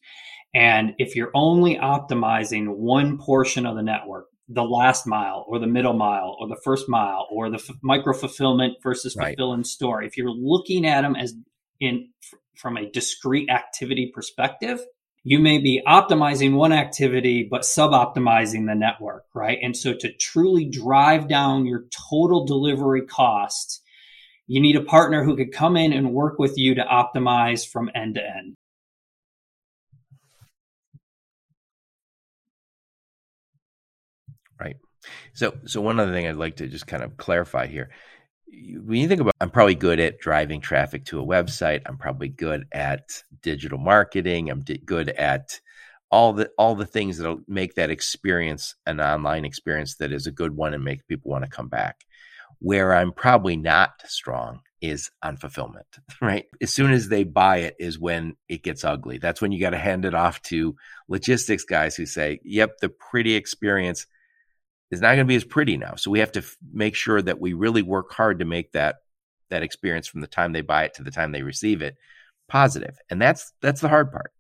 [0.54, 5.68] And if you're only optimizing one portion of the network, the last mile or the
[5.68, 9.28] middle mile or the first mile or the f- micro fulfillment versus right.
[9.28, 11.36] fulfill in store, if you're looking at them as
[11.80, 12.10] in
[12.58, 14.80] from a discrete activity perspective,
[15.24, 19.60] you may be optimizing one activity, but sub optimizing the network, right?
[19.62, 23.84] And so to truly drive down your total delivery cost
[24.50, 27.92] you need a partner who could come in and work with you to optimize from
[27.94, 28.56] end to end.
[34.60, 34.78] Right.
[35.34, 37.90] So, so one other thing I'd like to just kind of clarify here.
[38.52, 41.82] When you think about i'm probably good at driving traffic to a website.
[41.86, 44.50] I'm probably good at digital marketing.
[44.50, 45.60] I'm good at
[46.12, 50.32] all the all the things that'll make that experience an online experience that is a
[50.32, 52.06] good one and make people want to come back.
[52.60, 55.88] Where i'm probably not strong is on fulfillment
[56.22, 56.46] right?
[56.62, 59.18] As soon as they buy it is when it gets ugly.
[59.18, 60.76] That's when you got to hand it off to
[61.08, 64.08] logistics guys who say yep the pretty experience
[64.92, 65.96] is not going to be as pretty now.
[65.96, 68.98] So we have to f- make sure that we really work hard to make that
[69.50, 71.96] that experience from the time they buy it to the time they receive it
[72.48, 72.98] positive.
[73.10, 74.32] And that's that's the hard part.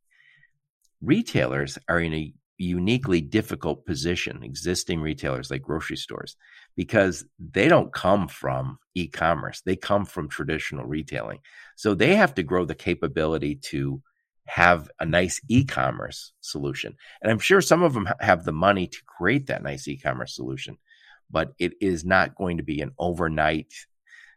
[1.01, 6.35] Retailers are in a uniquely difficult position, existing retailers like grocery stores,
[6.75, 9.61] because they don't come from e-commerce.
[9.61, 11.39] They come from traditional retailing.
[11.77, 14.01] So they have to grow the capability to
[14.49, 16.95] have a nice e-commerce solution.
[17.21, 20.77] And I'm sure some of them have the money to create that nice e-commerce solution,
[21.29, 23.73] but it is not going to be an overnight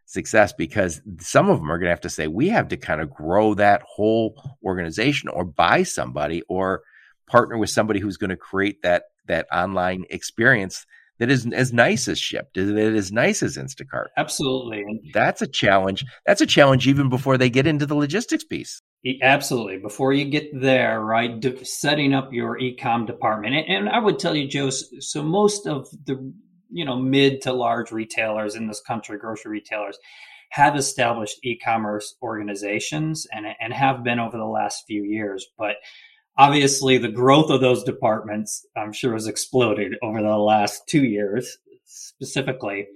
[0.04, 3.00] success because some of them are going to have to say we have to kind
[3.00, 6.82] of grow that whole organization or buy somebody or
[7.26, 10.84] partner with somebody who's going to create that that online experience
[11.18, 14.08] that is as nice as Shipt, that is as nice as Instacart.
[14.16, 14.84] Absolutely.
[15.14, 16.04] That's a challenge.
[16.26, 18.82] That's a challenge even before they get into the logistics piece.
[19.20, 19.78] Absolutely.
[19.78, 23.54] Before you get there, right, de- setting up your ecom department.
[23.54, 26.32] And, and I would tell you, Joe, so most of the,
[26.70, 29.98] you know, mid to large retailers in this country, grocery retailers,
[30.50, 35.46] have established e-commerce organizations and, and have been over the last few years.
[35.58, 35.76] But
[36.38, 41.58] obviously the growth of those departments, I'm sure has exploded over the last two years
[41.86, 42.86] specifically,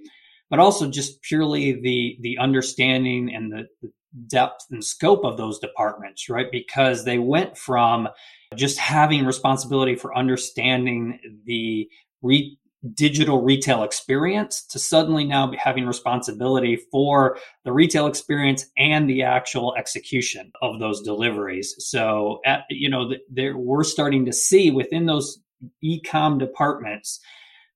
[0.49, 3.91] but also just purely the, the understanding and the, the
[4.27, 6.51] depth and scope of those departments, right?
[6.51, 8.09] Because they went from
[8.55, 11.89] just having responsibility for understanding the
[12.21, 12.57] re-
[12.93, 19.75] digital retail experience to suddenly now having responsibility for the retail experience and the actual
[19.75, 21.75] execution of those deliveries.
[21.79, 25.39] So, at, you know, there, we're starting to see within those
[25.81, 27.19] e-com departments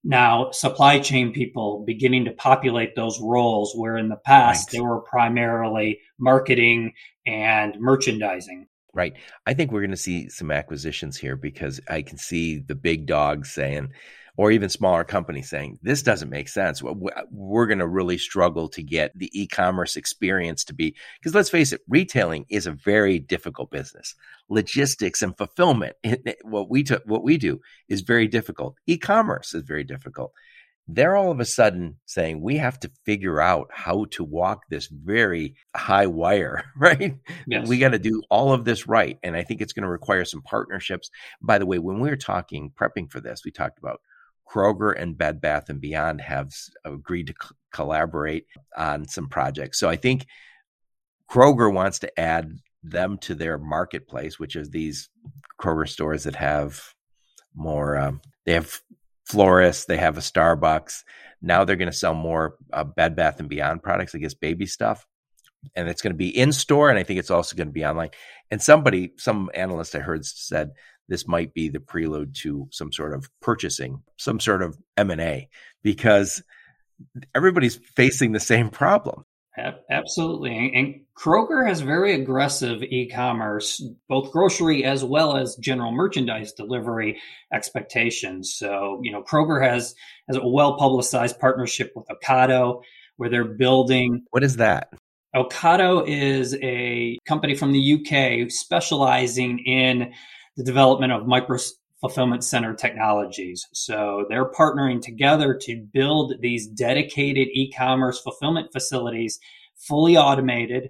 [0.04, 4.72] now supply chain people beginning to populate those roles where in the past right.
[4.72, 6.94] they were primarily marketing
[7.26, 9.14] and merchandising right
[9.46, 13.06] i think we're going to see some acquisitions here because i can see the big
[13.06, 13.90] dogs saying
[14.38, 16.82] or even smaller companies saying this doesn't make sense
[17.32, 21.72] we're going to really struggle to get the e-commerce experience to be because let's face
[21.72, 24.16] it retailing is a very difficult business
[24.50, 25.96] logistics and fulfillment
[26.44, 30.32] what we t- what we do is very difficult e-commerce is very difficult
[30.88, 34.88] they're all of a sudden saying we have to figure out how to walk this
[34.88, 37.16] very high wire, right?
[37.48, 37.68] Yes.
[37.68, 39.18] We got to do all of this right.
[39.24, 41.10] And I think it's going to require some partnerships.
[41.42, 44.02] By the way, when we were talking, prepping for this, we talked about
[44.52, 46.52] Kroger and Bed Bath and Beyond have
[46.84, 47.34] agreed to
[47.72, 49.80] collaborate on some projects.
[49.80, 50.26] So I think
[51.30, 52.52] Kroger wants to add
[52.84, 55.10] them to their marketplace, which is these
[55.60, 56.94] Kroger stores that have
[57.56, 57.98] more.
[57.98, 58.82] Um, they have
[59.26, 61.04] florists, they have a Starbucks.
[61.42, 64.66] Now they're going to sell more uh, Bed Bath and Beyond products, I guess, baby
[64.66, 65.06] stuff.
[65.76, 67.86] And it's going to be in store, and I think it's also going to be
[67.86, 68.10] online.
[68.50, 70.72] And somebody, some analyst I heard said
[71.08, 75.50] this might be the prelude to some sort of purchasing, some sort of M&A
[75.84, 76.44] because
[77.36, 79.26] everybody's facing the same problem.
[79.90, 80.72] Absolutely.
[80.74, 87.20] And Kroger has very aggressive e-commerce, both grocery as well as general merchandise delivery
[87.54, 88.54] expectations.
[88.56, 89.94] So, you know, Kroger has,
[90.28, 92.82] has a well publicized partnership with Ocado
[93.18, 94.24] where they're building.
[94.32, 94.94] What is that?
[95.36, 100.14] Ocado is a company from the UK specializing in
[100.62, 101.58] the development of micro
[102.00, 103.68] fulfillment center technologies.
[103.74, 109.40] So they're partnering together to build these dedicated e-commerce fulfillment facilities,
[109.76, 110.90] fully automated,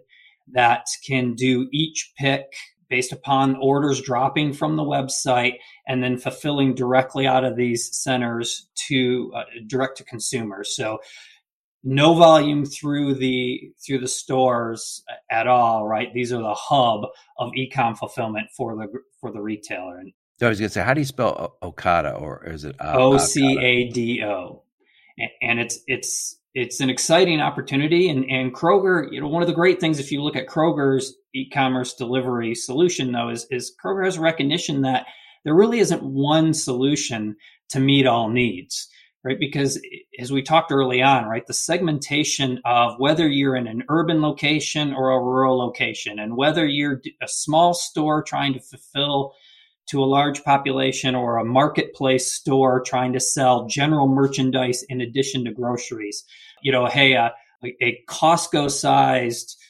[0.53, 2.53] that can do each pick
[2.89, 5.53] based upon orders dropping from the website
[5.87, 10.75] and then fulfilling directly out of these centers to uh, direct to consumers.
[10.75, 10.99] So
[11.83, 16.13] no volume through the through the stores at all right?
[16.13, 17.05] These are the hub
[17.37, 18.87] of ecom fulfillment for the
[19.19, 19.97] for the retailer.
[19.97, 22.75] And so i was going to say how do you spell Ocado or is it
[22.79, 24.63] uh, o c a d o.
[25.41, 28.09] And it's it's it's an exciting opportunity.
[28.09, 31.15] And, and Kroger, you know, one of the great things, if you look at Kroger's
[31.33, 35.05] e-commerce delivery solution though, is, is Kroger has recognition that
[35.45, 37.37] there really isn't one solution
[37.69, 38.89] to meet all needs
[39.23, 39.39] right?
[39.39, 39.79] Because
[40.19, 44.93] as we talked early on, right, the segmentation of whether you're in an urban location
[44.93, 49.33] or a rural location, and whether you're a small store trying to fulfill
[49.87, 55.43] to a large population or a marketplace store trying to sell general merchandise in addition
[55.45, 56.23] to groceries.
[56.61, 57.29] You know, hey, uh,
[57.63, 59.60] a Costco sized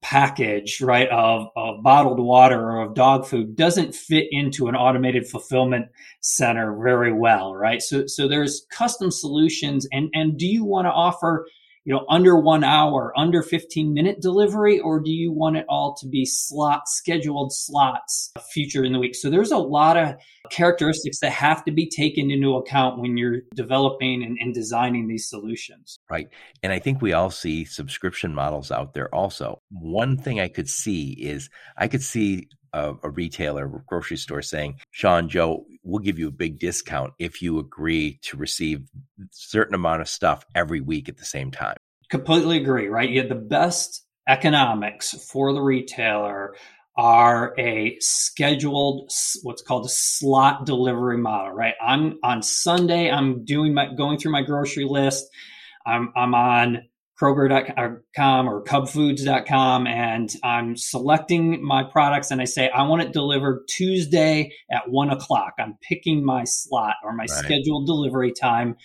[0.00, 5.26] package, right, of, of bottled water or of dog food doesn't fit into an automated
[5.26, 5.86] fulfillment
[6.20, 7.82] center very well, right?
[7.82, 9.86] So, so there's custom solutions.
[9.90, 11.46] And, and do you want to offer,
[11.88, 15.94] you know, under one hour, under 15 minute delivery, or do you want it all
[15.94, 19.14] to be slot scheduled slots future in the week?
[19.14, 20.16] So there's a lot of
[20.50, 25.30] characteristics that have to be taken into account when you're developing and, and designing these
[25.30, 25.98] solutions.
[26.10, 26.28] Right.
[26.62, 29.62] And I think we all see subscription models out there also.
[29.70, 34.42] One thing I could see is I could see a, a retailer, a grocery store
[34.42, 38.88] saying, Sean, Joe, we'll give you a big discount if you agree to receive
[39.20, 41.76] a certain amount of stuff every week at the same time.
[42.10, 43.08] Completely agree, right?
[43.08, 46.54] You have the best economics for the retailer
[46.96, 49.08] are a scheduled
[49.42, 54.32] what's called a slot delivery model right i'm on sunday i'm doing my going through
[54.32, 55.24] my grocery list
[55.86, 56.82] i'm i'm on
[57.20, 63.66] kroger.com or cubfoods.com and I'm selecting my products and I say, I want it delivered
[63.68, 65.54] Tuesday at one o'clock.
[65.58, 67.30] I'm picking my slot or my right.
[67.30, 68.76] scheduled delivery time.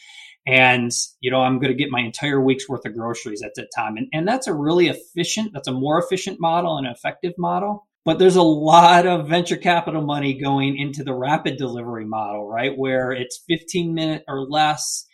[0.46, 3.70] And, you know, I'm going to get my entire week's worth of groceries at that
[3.76, 3.96] time.
[3.96, 7.88] And, and that's a really efficient, that's a more efficient model and effective model.
[8.06, 12.78] But there's a lot of venture capital money going into the rapid delivery model, right?
[12.78, 15.06] Where it's 15 minute or less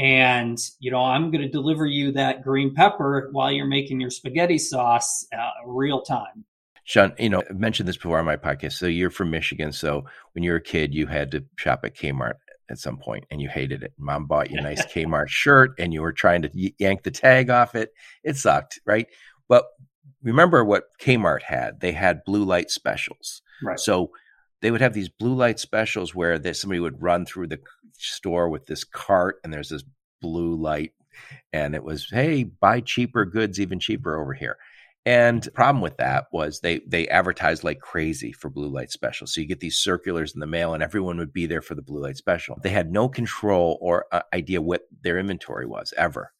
[0.00, 4.10] and you know i'm going to deliver you that green pepper while you're making your
[4.10, 6.44] spaghetti sauce uh, real time.
[6.84, 10.04] Sean you know i mentioned this before on my podcast so you're from michigan so
[10.32, 12.34] when you were a kid you had to shop at kmart
[12.70, 13.92] at some point and you hated it.
[13.98, 17.50] Mom bought you a nice kmart shirt and you were trying to yank the tag
[17.50, 17.92] off it.
[18.22, 19.08] It sucked right?
[19.48, 19.64] But
[20.22, 21.80] remember what kmart had.
[21.80, 23.42] They had blue light specials.
[23.62, 23.78] Right.
[23.78, 24.12] So
[24.62, 27.58] they would have these blue light specials where they, somebody would run through the
[28.08, 29.84] store with this cart and there's this
[30.20, 30.92] blue light
[31.52, 34.56] and it was hey buy cheaper goods even cheaper over here.
[35.06, 39.26] And the problem with that was they they advertised like crazy for blue light special.
[39.26, 41.82] So you get these circulars in the mail and everyone would be there for the
[41.82, 42.58] blue light special.
[42.62, 46.32] They had no control or uh, idea what their inventory was ever.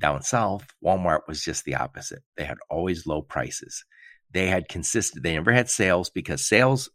[0.00, 2.22] Down south walmart was just the opposite.
[2.36, 3.84] They had always low prices.
[4.32, 6.88] They had consistent they never had sales because sales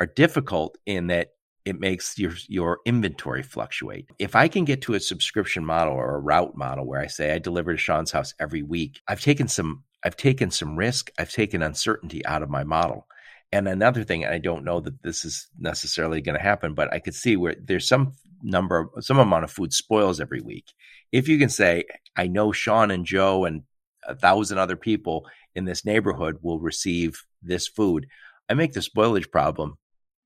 [0.00, 1.28] are difficult in that
[1.68, 4.08] it makes your your inventory fluctuate.
[4.18, 7.32] If I can get to a subscription model or a route model where I say
[7.32, 11.30] I deliver to Sean's house every week, I've taken some I've taken some risk, I've
[11.30, 13.06] taken uncertainty out of my model.
[13.52, 17.00] And another thing, I don't know that this is necessarily going to happen, but I
[17.00, 20.72] could see where there's some number, some amount of food spoils every week.
[21.12, 21.84] If you can say,
[22.16, 23.62] I know Sean and Joe and
[24.06, 28.06] a thousand other people in this neighborhood will receive this food,
[28.48, 29.76] I make the spoilage problem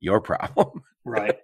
[0.01, 0.83] your problem.
[1.05, 1.35] Right.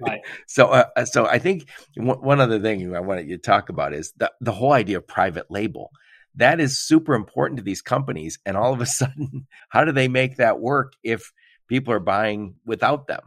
[0.00, 0.20] right.
[0.46, 4.12] So, uh, so I think one other thing I wanted you to talk about is
[4.16, 5.90] the, the whole idea of private label.
[6.36, 8.38] That is super important to these companies.
[8.46, 11.32] And all of a sudden, how do they make that work if
[11.68, 13.20] people are buying without them?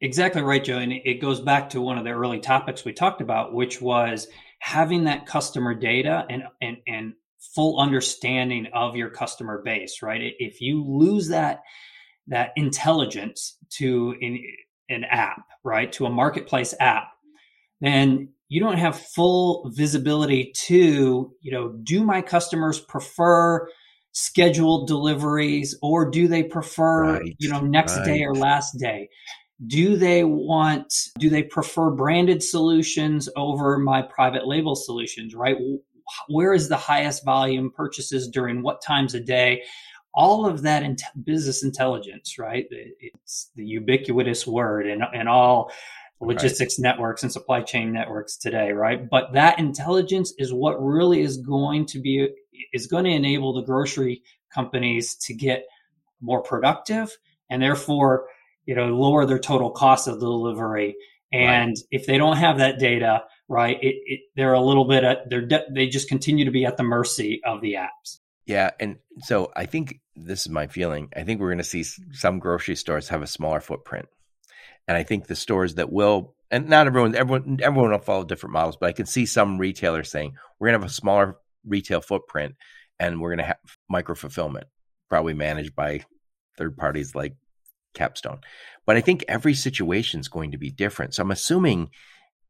[0.00, 0.78] exactly right, Joe.
[0.78, 4.28] And it goes back to one of the early topics we talked about, which was
[4.58, 7.14] having that customer data and, and, and
[7.54, 10.34] full understanding of your customer base, right?
[10.38, 11.62] If you lose that,
[12.26, 14.42] that intelligence to an,
[14.88, 15.92] an app, right?
[15.92, 17.08] To a marketplace app,
[17.80, 23.68] then you don't have full visibility to, you know, do my customers prefer
[24.12, 28.06] scheduled deliveries or do they prefer, right, you know, next right.
[28.06, 29.08] day or last day?
[29.66, 35.56] Do they want, do they prefer branded solutions over my private label solutions, right?
[36.28, 39.62] Where is the highest volume purchases during what times a day?
[40.18, 42.66] All of that in business intelligence, right?
[42.72, 45.70] It's the ubiquitous word and, and all
[46.20, 46.90] logistics right.
[46.90, 49.08] networks and supply chain networks today, right?
[49.08, 52.30] But that intelligence is what really is going to be,
[52.72, 55.66] is going to enable the grocery companies to get
[56.20, 57.16] more productive
[57.48, 58.26] and therefore,
[58.66, 60.96] you know, lower their total cost of delivery.
[61.32, 61.78] And right.
[61.92, 65.46] if they don't have that data, right, it, it, they're a little bit, at, they're,
[65.46, 68.18] de- they just continue to be at the mercy of the apps.
[68.48, 71.10] Yeah, and so I think this is my feeling.
[71.14, 74.06] I think we're going to see some grocery stores have a smaller footprint,
[74.88, 78.54] And I think the stores that will, and not everyone, everyone, everyone will follow different
[78.54, 81.36] models, but I can see some retailers saying we're going to have a smaller
[81.66, 82.54] retail footprint
[82.98, 83.58] and we're going to have
[83.90, 84.66] micro fulfillment,
[85.10, 86.00] probably managed by
[86.56, 87.36] third parties like
[87.92, 88.40] Capstone.
[88.86, 91.14] But I think every situation is going to be different.
[91.14, 91.90] So I'm assuming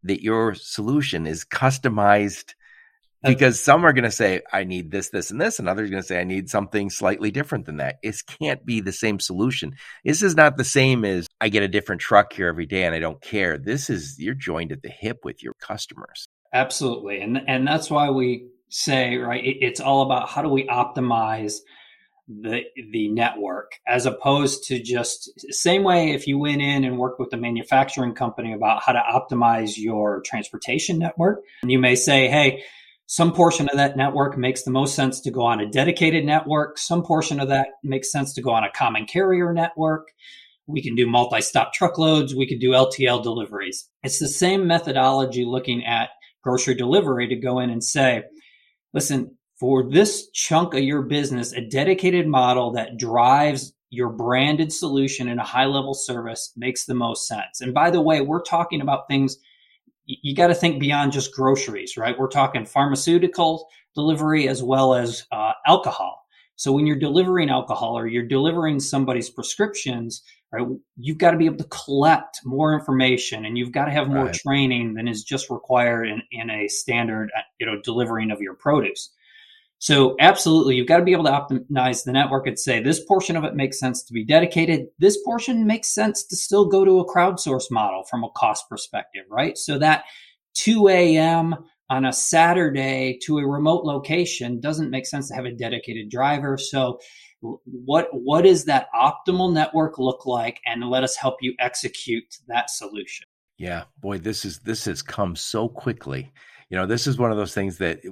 [0.05, 2.55] that your solution is customized
[3.22, 5.90] because some are going to say i need this this and this and others are
[5.90, 7.96] going to say i need something slightly different than that.
[8.02, 9.74] It can't be the same solution.
[10.04, 12.94] This is not the same as i get a different truck here every day and
[12.94, 13.58] i don't care.
[13.58, 16.26] This is you're joined at the hip with your customers.
[16.52, 17.20] Absolutely.
[17.20, 21.60] And and that's why we say right it, it's all about how do we optimize
[22.28, 22.60] the
[22.92, 27.32] the network as opposed to just same way if you went in and worked with
[27.32, 32.62] a manufacturing company about how to optimize your transportation network and you may say hey
[33.11, 36.76] some portion of that network makes the most sense to go on a dedicated network.
[36.76, 40.09] Some portion of that makes sense to go on a common carrier network.
[40.66, 42.34] We can do multi-stop truckloads.
[42.34, 43.88] We could do ltl deliveries.
[44.02, 46.11] It's the same methodology looking at
[46.42, 48.24] grocery delivery to go in and say
[48.92, 55.28] listen for this chunk of your business, a dedicated model that drives your branded solution
[55.28, 57.62] and a high level service makes the most sense.
[57.62, 59.38] And by the way, we're talking about things
[60.09, 62.18] you got to think beyond just groceries, right?
[62.18, 66.24] We're talking pharmaceutical delivery as well as uh, alcohol.
[66.56, 71.46] So when you're delivering alcohol or you're delivering somebody's prescriptions, right, you've got to be
[71.46, 74.34] able to collect more information and you've got to have more right.
[74.34, 78.54] training than is just required in, in a standard, uh, you know, delivering of your
[78.54, 79.11] produce.
[79.81, 83.37] So absolutely, you've got to be able to optimize the network and say this portion
[83.37, 84.87] of it makes sense to be dedicated.
[84.99, 89.24] This portion makes sense to still go to a crowdsource model from a cost perspective,
[89.31, 89.57] right?
[89.57, 90.05] So that
[90.55, 91.55] 2 a.m.
[91.91, 96.59] on a Saturday to a remote location doesn't make sense to have a dedicated driver.
[96.59, 96.99] So
[97.41, 102.68] what what does that optimal network look like and let us help you execute that
[102.68, 103.26] solution
[103.59, 106.33] yeah boy this is this has come so quickly
[106.70, 108.10] you know, this is one of those things that eh,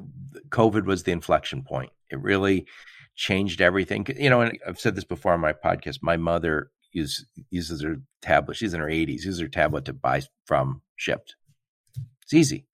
[0.48, 1.90] COVID was the inflection point.
[2.10, 2.66] It really
[3.14, 4.06] changed everything.
[4.18, 5.98] You know, and I've said this before on my podcast.
[6.02, 8.56] My mother use, uses her tablet.
[8.56, 9.24] She's in her 80s.
[9.24, 11.34] Uses her tablet to buy from Shipt.
[12.22, 12.66] It's easy.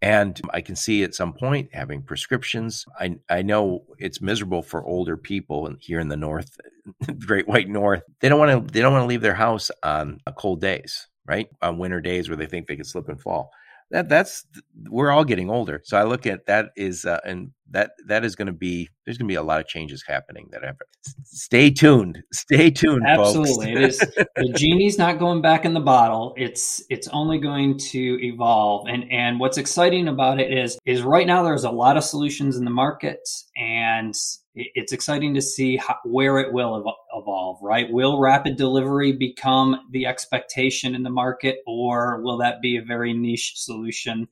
[0.00, 2.84] And I can see at some point having prescriptions.
[2.98, 6.58] I I know it's miserable for older people here in the north,
[7.24, 8.02] Great White North.
[8.20, 11.06] They don't want to they don't want to leave their house on uh, cold days,
[11.24, 11.46] right?
[11.62, 13.52] On winter days where they think they can slip and fall
[13.92, 14.44] that that's
[14.88, 15.80] we're all getting older.
[15.84, 19.18] So I look at that is uh, and that that is going to be there's
[19.18, 20.86] going to be a lot of changes happening that happen.
[21.24, 22.22] Stay tuned.
[22.32, 23.02] Stay tuned.
[23.16, 23.36] Folks.
[23.36, 23.98] Absolutely, it is.
[23.98, 26.34] The genie's not going back in the bottle.
[26.36, 28.86] It's it's only going to evolve.
[28.88, 32.56] And and what's exciting about it is is right now there's a lot of solutions
[32.56, 34.14] in the market, and
[34.54, 37.58] it's exciting to see how, where it will evolve.
[37.62, 37.90] Right?
[37.90, 43.14] Will rapid delivery become the expectation in the market, or will that be a very
[43.14, 44.28] niche solution?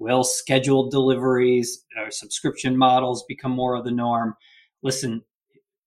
[0.00, 4.34] Will scheduled deliveries or subscription models become more of the norm?
[4.82, 5.22] Listen,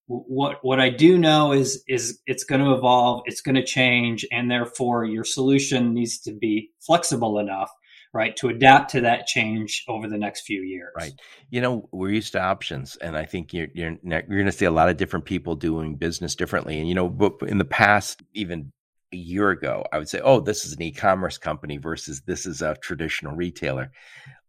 [0.06, 4.24] what what I do know is is it's going to evolve, it's going to change,
[4.30, 7.70] and therefore your solution needs to be flexible enough,
[8.12, 10.92] right, to adapt to that change over the next few years.
[10.96, 11.12] Right.
[11.50, 14.66] You know, we're used to options, and I think you're you're, you're going to see
[14.66, 16.78] a lot of different people doing business differently.
[16.78, 18.72] And you know, in the past, even
[19.14, 22.46] a year ago, I would say, oh, this is an e commerce company versus this
[22.46, 23.92] is a traditional retailer.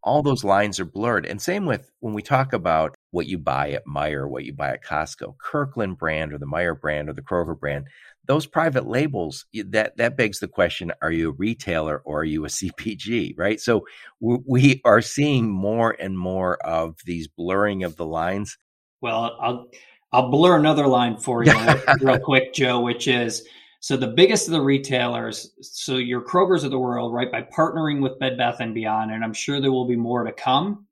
[0.03, 1.25] All those lines are blurred.
[1.25, 4.71] And same with when we talk about what you buy at Meijer, what you buy
[4.71, 7.87] at Costco, Kirkland brand or the Meijer brand or the Kroger brand,
[8.27, 12.45] those private labels, that, that begs the question are you a retailer or are you
[12.45, 13.59] a CPG, right?
[13.59, 13.85] So
[14.19, 18.57] we are seeing more and more of these blurring of the lines.
[19.01, 19.67] Well, I'll,
[20.11, 21.53] I'll blur another line for you
[22.01, 23.47] real quick, Joe, which is
[23.85, 28.01] so the biggest of the retailers, so your Kroger's of the world, right, by partnering
[28.01, 30.87] with Bed Bath and Beyond, and I'm sure there will be more to come,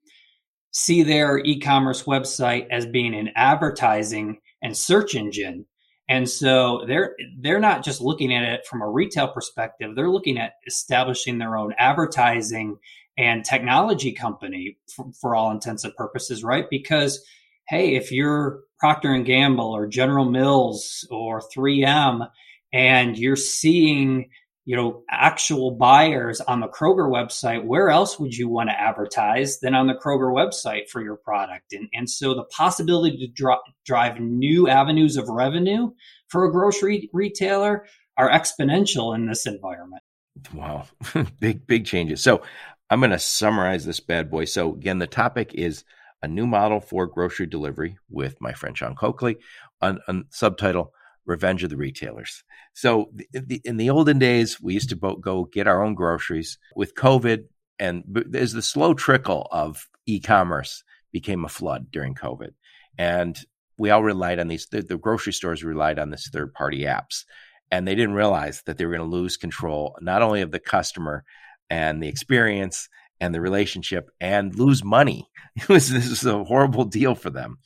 [0.69, 5.65] see their e-commerce website as being an advertising and search engine.
[6.07, 10.37] And so they're they're not just looking at it from a retail perspective, they're looking
[10.37, 12.77] at establishing their own advertising
[13.17, 16.69] and technology company for, for all intents and purposes, right?
[16.69, 17.25] Because
[17.67, 22.29] hey, if you're Procter and Gamble or General Mills or 3M
[22.73, 24.29] and you're seeing
[24.65, 29.59] you know actual buyers on the Kroger website, where else would you want to advertise
[29.59, 31.73] than on the Kroger website for your product?
[31.73, 35.91] And and so the possibility to dro- drive new avenues of revenue
[36.29, 37.85] for a grocery retailer
[38.17, 40.03] are exponential in this environment.
[40.53, 40.87] Wow,
[41.39, 42.21] big big changes.
[42.21, 42.41] So
[42.89, 44.45] I'm going to summarize this bad boy.
[44.45, 45.83] So again, the topic is
[46.21, 49.37] a new model for grocery delivery with my friend Sean Coakley.
[49.81, 50.93] On, on subtitle
[51.25, 52.43] revenge of the retailers.
[52.73, 53.11] So
[53.63, 56.57] in the olden days, we used to go get our own groceries.
[56.75, 57.45] With COVID,
[57.79, 62.51] and there's the slow trickle of e-commerce became a flood during COVID,
[62.97, 63.37] and
[63.77, 64.67] we all relied on these.
[64.67, 67.23] The, the grocery stores relied on these third-party apps,
[67.71, 70.59] and they didn't realize that they were going to lose control not only of the
[70.59, 71.23] customer
[71.69, 75.29] and the experience and the relationship, and lose money.
[75.55, 77.59] It was this is a horrible deal for them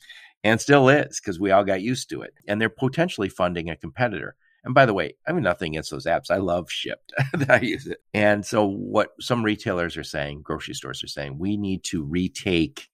[0.44, 2.34] and still is because we all got used to it.
[2.46, 4.36] And they're potentially funding a competitor.
[4.64, 6.30] And by the way, I mean nothing against those apps.
[6.30, 7.12] I love Shipt.
[7.48, 7.98] I use it.
[8.12, 12.88] And so what some retailers are saying, grocery stores are saying, we need to retake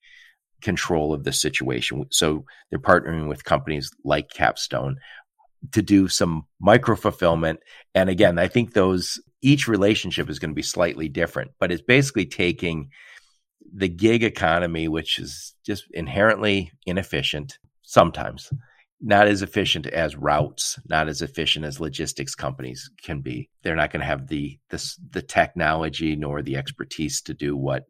[0.61, 2.05] control of the situation.
[2.11, 4.97] So they're partnering with companies like Capstone
[5.71, 7.59] to do some micro fulfillment.
[7.93, 11.81] And again, I think those each relationship is going to be slightly different, but it's
[11.81, 12.89] basically taking
[13.73, 18.51] the gig economy, which is just inherently inefficient sometimes,
[19.01, 23.49] not as efficient as routes, not as efficient as logistics companies can be.
[23.63, 27.85] They're not going to have the, the the technology nor the expertise to do what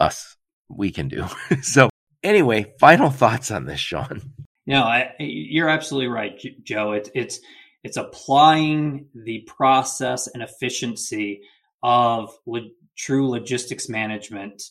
[0.00, 0.36] us
[0.68, 1.26] we can do.
[1.62, 1.90] so
[2.22, 4.22] anyway, final thoughts on this, Sean.
[4.66, 6.92] No, I, you're absolutely right, Joe.
[6.92, 7.40] It, it's
[7.82, 11.42] it's applying the process and efficiency
[11.82, 14.62] of lo- true logistics management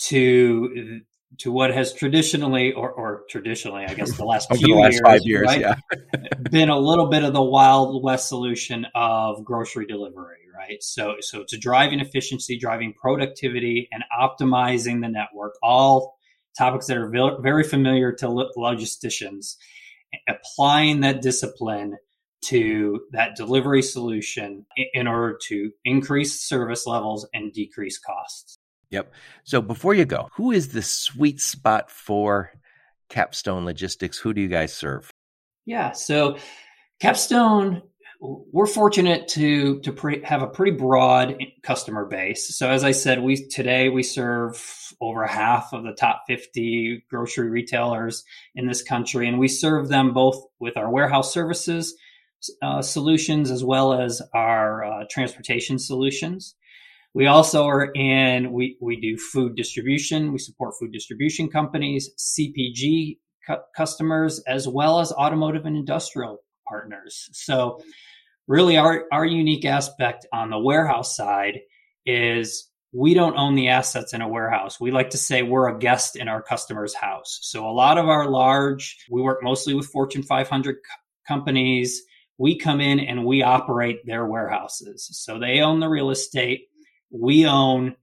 [0.00, 1.00] to
[1.38, 5.00] to what has traditionally or, or traditionally i guess the last few the last years,
[5.04, 5.74] five years right, yeah.
[6.50, 10.82] been a little bit of the wild west solution of grocery delivery right?
[10.82, 16.16] So so it's driving efficiency driving productivity and optimizing the network all
[16.56, 19.56] topics that are very familiar to logisticians
[20.28, 21.96] applying that discipline
[22.42, 28.58] to that delivery solution in order to increase service levels and decrease costs
[28.90, 29.12] Yep.
[29.44, 32.52] So before you go, who is the sweet spot for
[33.08, 34.18] Capstone Logistics?
[34.18, 35.10] Who do you guys serve?
[35.64, 35.92] Yeah.
[35.92, 36.38] So
[37.00, 37.82] Capstone,
[38.20, 42.56] we're fortunate to to pre- have a pretty broad customer base.
[42.56, 47.48] So as I said, we today we serve over half of the top 50 grocery
[47.48, 48.24] retailers
[48.54, 51.94] in this country, and we serve them both with our warehouse services
[52.62, 56.54] uh, solutions as well as our uh, transportation solutions.
[57.12, 60.32] We also are in, we, we do food distribution.
[60.32, 66.38] We support food distribution companies, CPG cu- customers, as well as automotive and industrial
[66.68, 67.28] partners.
[67.32, 67.80] So
[68.46, 71.60] really our, our unique aspect on the warehouse side
[72.06, 74.80] is we don't own the assets in a warehouse.
[74.80, 77.38] We like to say we're a guest in our customer's house.
[77.42, 80.76] So a lot of our large, we work mostly with Fortune 500
[81.26, 82.02] companies.
[82.38, 85.08] We come in and we operate their warehouses.
[85.12, 86.69] So they own the real estate
[87.10, 87.96] we own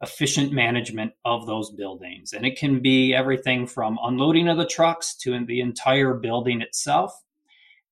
[0.00, 2.32] efficient management of those buildings.
[2.32, 7.12] And it can be everything from unloading of the trucks to the entire building itself.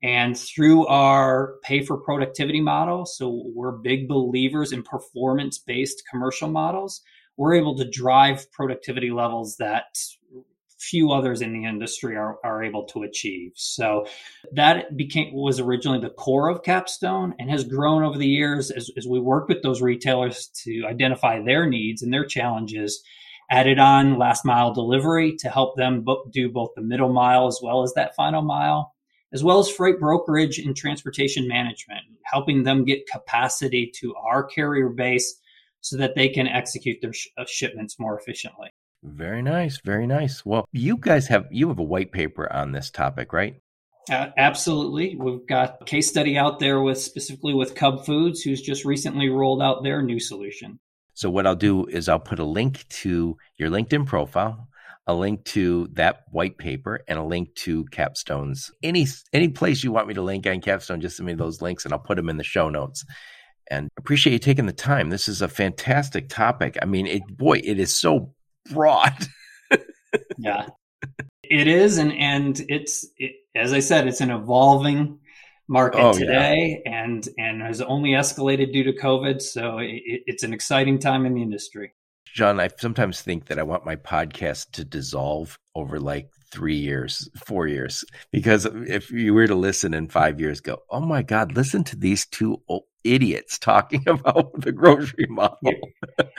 [0.02, 6.48] And through our pay for productivity model, so we're big believers in performance based commercial
[6.48, 7.02] models,
[7.36, 9.96] we're able to drive productivity levels that
[10.78, 13.52] few others in the industry are, are able to achieve.
[13.54, 14.06] So
[14.52, 18.90] that became was originally the core of Capstone and has grown over the years as,
[18.96, 23.02] as we work with those retailers to identify their needs and their challenges.
[23.48, 27.84] Added on last mile delivery to help them do both the middle mile as well
[27.84, 28.92] as that final mile,
[29.32, 34.88] as well as freight brokerage and transportation management, helping them get capacity to our carrier
[34.88, 35.40] base
[35.80, 38.72] so that they can execute their sh- uh, shipments more efficiently.
[39.02, 40.44] Very nice, very nice.
[40.44, 43.60] Well, you guys have you have a white paper on this topic, right?
[44.10, 45.16] Uh, absolutely.
[45.16, 49.28] We've got a case study out there with specifically with Cub Foods, who's just recently
[49.28, 50.78] rolled out their new solution.
[51.14, 54.68] So what I'll do is I'll put a link to your LinkedIn profile,
[55.06, 59.92] a link to that white paper, and a link to Capstone's any any place you
[59.92, 61.00] want me to link on Capstone.
[61.00, 63.04] Just send me those links, and I'll put them in the show notes.
[63.68, 65.10] And appreciate you taking the time.
[65.10, 66.76] This is a fantastic topic.
[66.80, 68.34] I mean, it boy, it is so
[68.70, 69.26] broad.
[70.38, 70.68] yeah,
[71.42, 75.18] it is, and and it's it, as I said, it's an evolving
[75.68, 77.04] market oh, today, yeah.
[77.04, 79.42] and and has only escalated due to COVID.
[79.42, 81.92] So it, it's an exciting time in the industry.
[82.34, 87.30] John, I sometimes think that I want my podcast to dissolve over like three years,
[87.46, 91.56] four years, because if you were to listen in five years, go, oh my God,
[91.56, 92.60] listen to these two
[93.04, 95.72] idiots talking about the grocery model.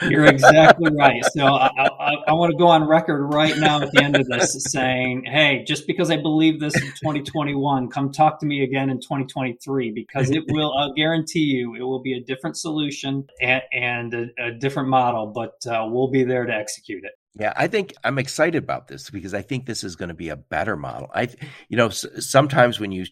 [0.02, 1.24] You're exactly right.
[1.32, 4.26] So I, I, I, want to go on record right now at the end of
[4.26, 8.88] this saying, hey, just because I believe this in 2021, come talk to me again
[8.88, 13.62] in 2023 because it will, I'll guarantee you, it will be a different solution and,
[13.72, 17.12] and a, a, different model, but uh, we'll be there to execute it.
[17.38, 20.30] Yeah, I think I'm excited about this because I think this is going to be
[20.30, 21.08] a better model.
[21.14, 21.28] I,
[21.68, 23.06] you know, sometimes when you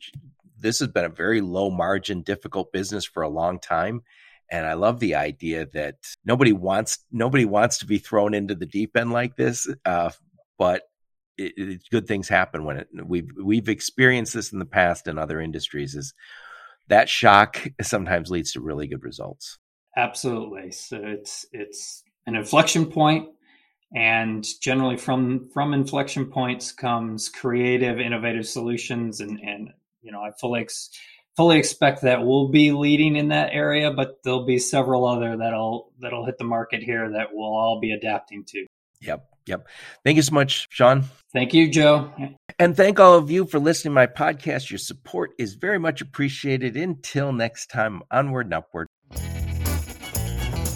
[0.59, 4.03] this has been a very low margin, difficult business for a long time.
[4.51, 8.67] And I love the idea that nobody wants nobody wants to be thrown into the
[8.67, 9.69] deep end like this.
[9.85, 10.11] Uh,
[10.59, 10.83] but
[11.37, 15.19] it, it, good things happen when it we've we've experienced this in the past in
[15.19, 15.95] other industries.
[15.95, 16.15] Is
[16.89, 19.59] that shock sometimes leads to really good results.
[19.97, 20.71] Absolutely.
[20.71, 23.29] So it's it's an inflection point
[23.95, 29.71] and generally from from inflection points comes creative innovative solutions and and
[30.03, 30.91] you know i fully ex,
[31.37, 35.93] fully expect that we'll be leading in that area but there'll be several other that'll
[36.01, 38.67] that'll hit the market here that we'll all be adapting to.
[39.01, 39.67] Yep yep.
[40.05, 41.05] Thank you so much sean.
[41.33, 42.13] Thank you joe.
[42.59, 44.71] And thank all of you for listening to my podcast.
[44.71, 46.77] Your support is very much appreciated.
[46.77, 48.86] Until next time onward and upward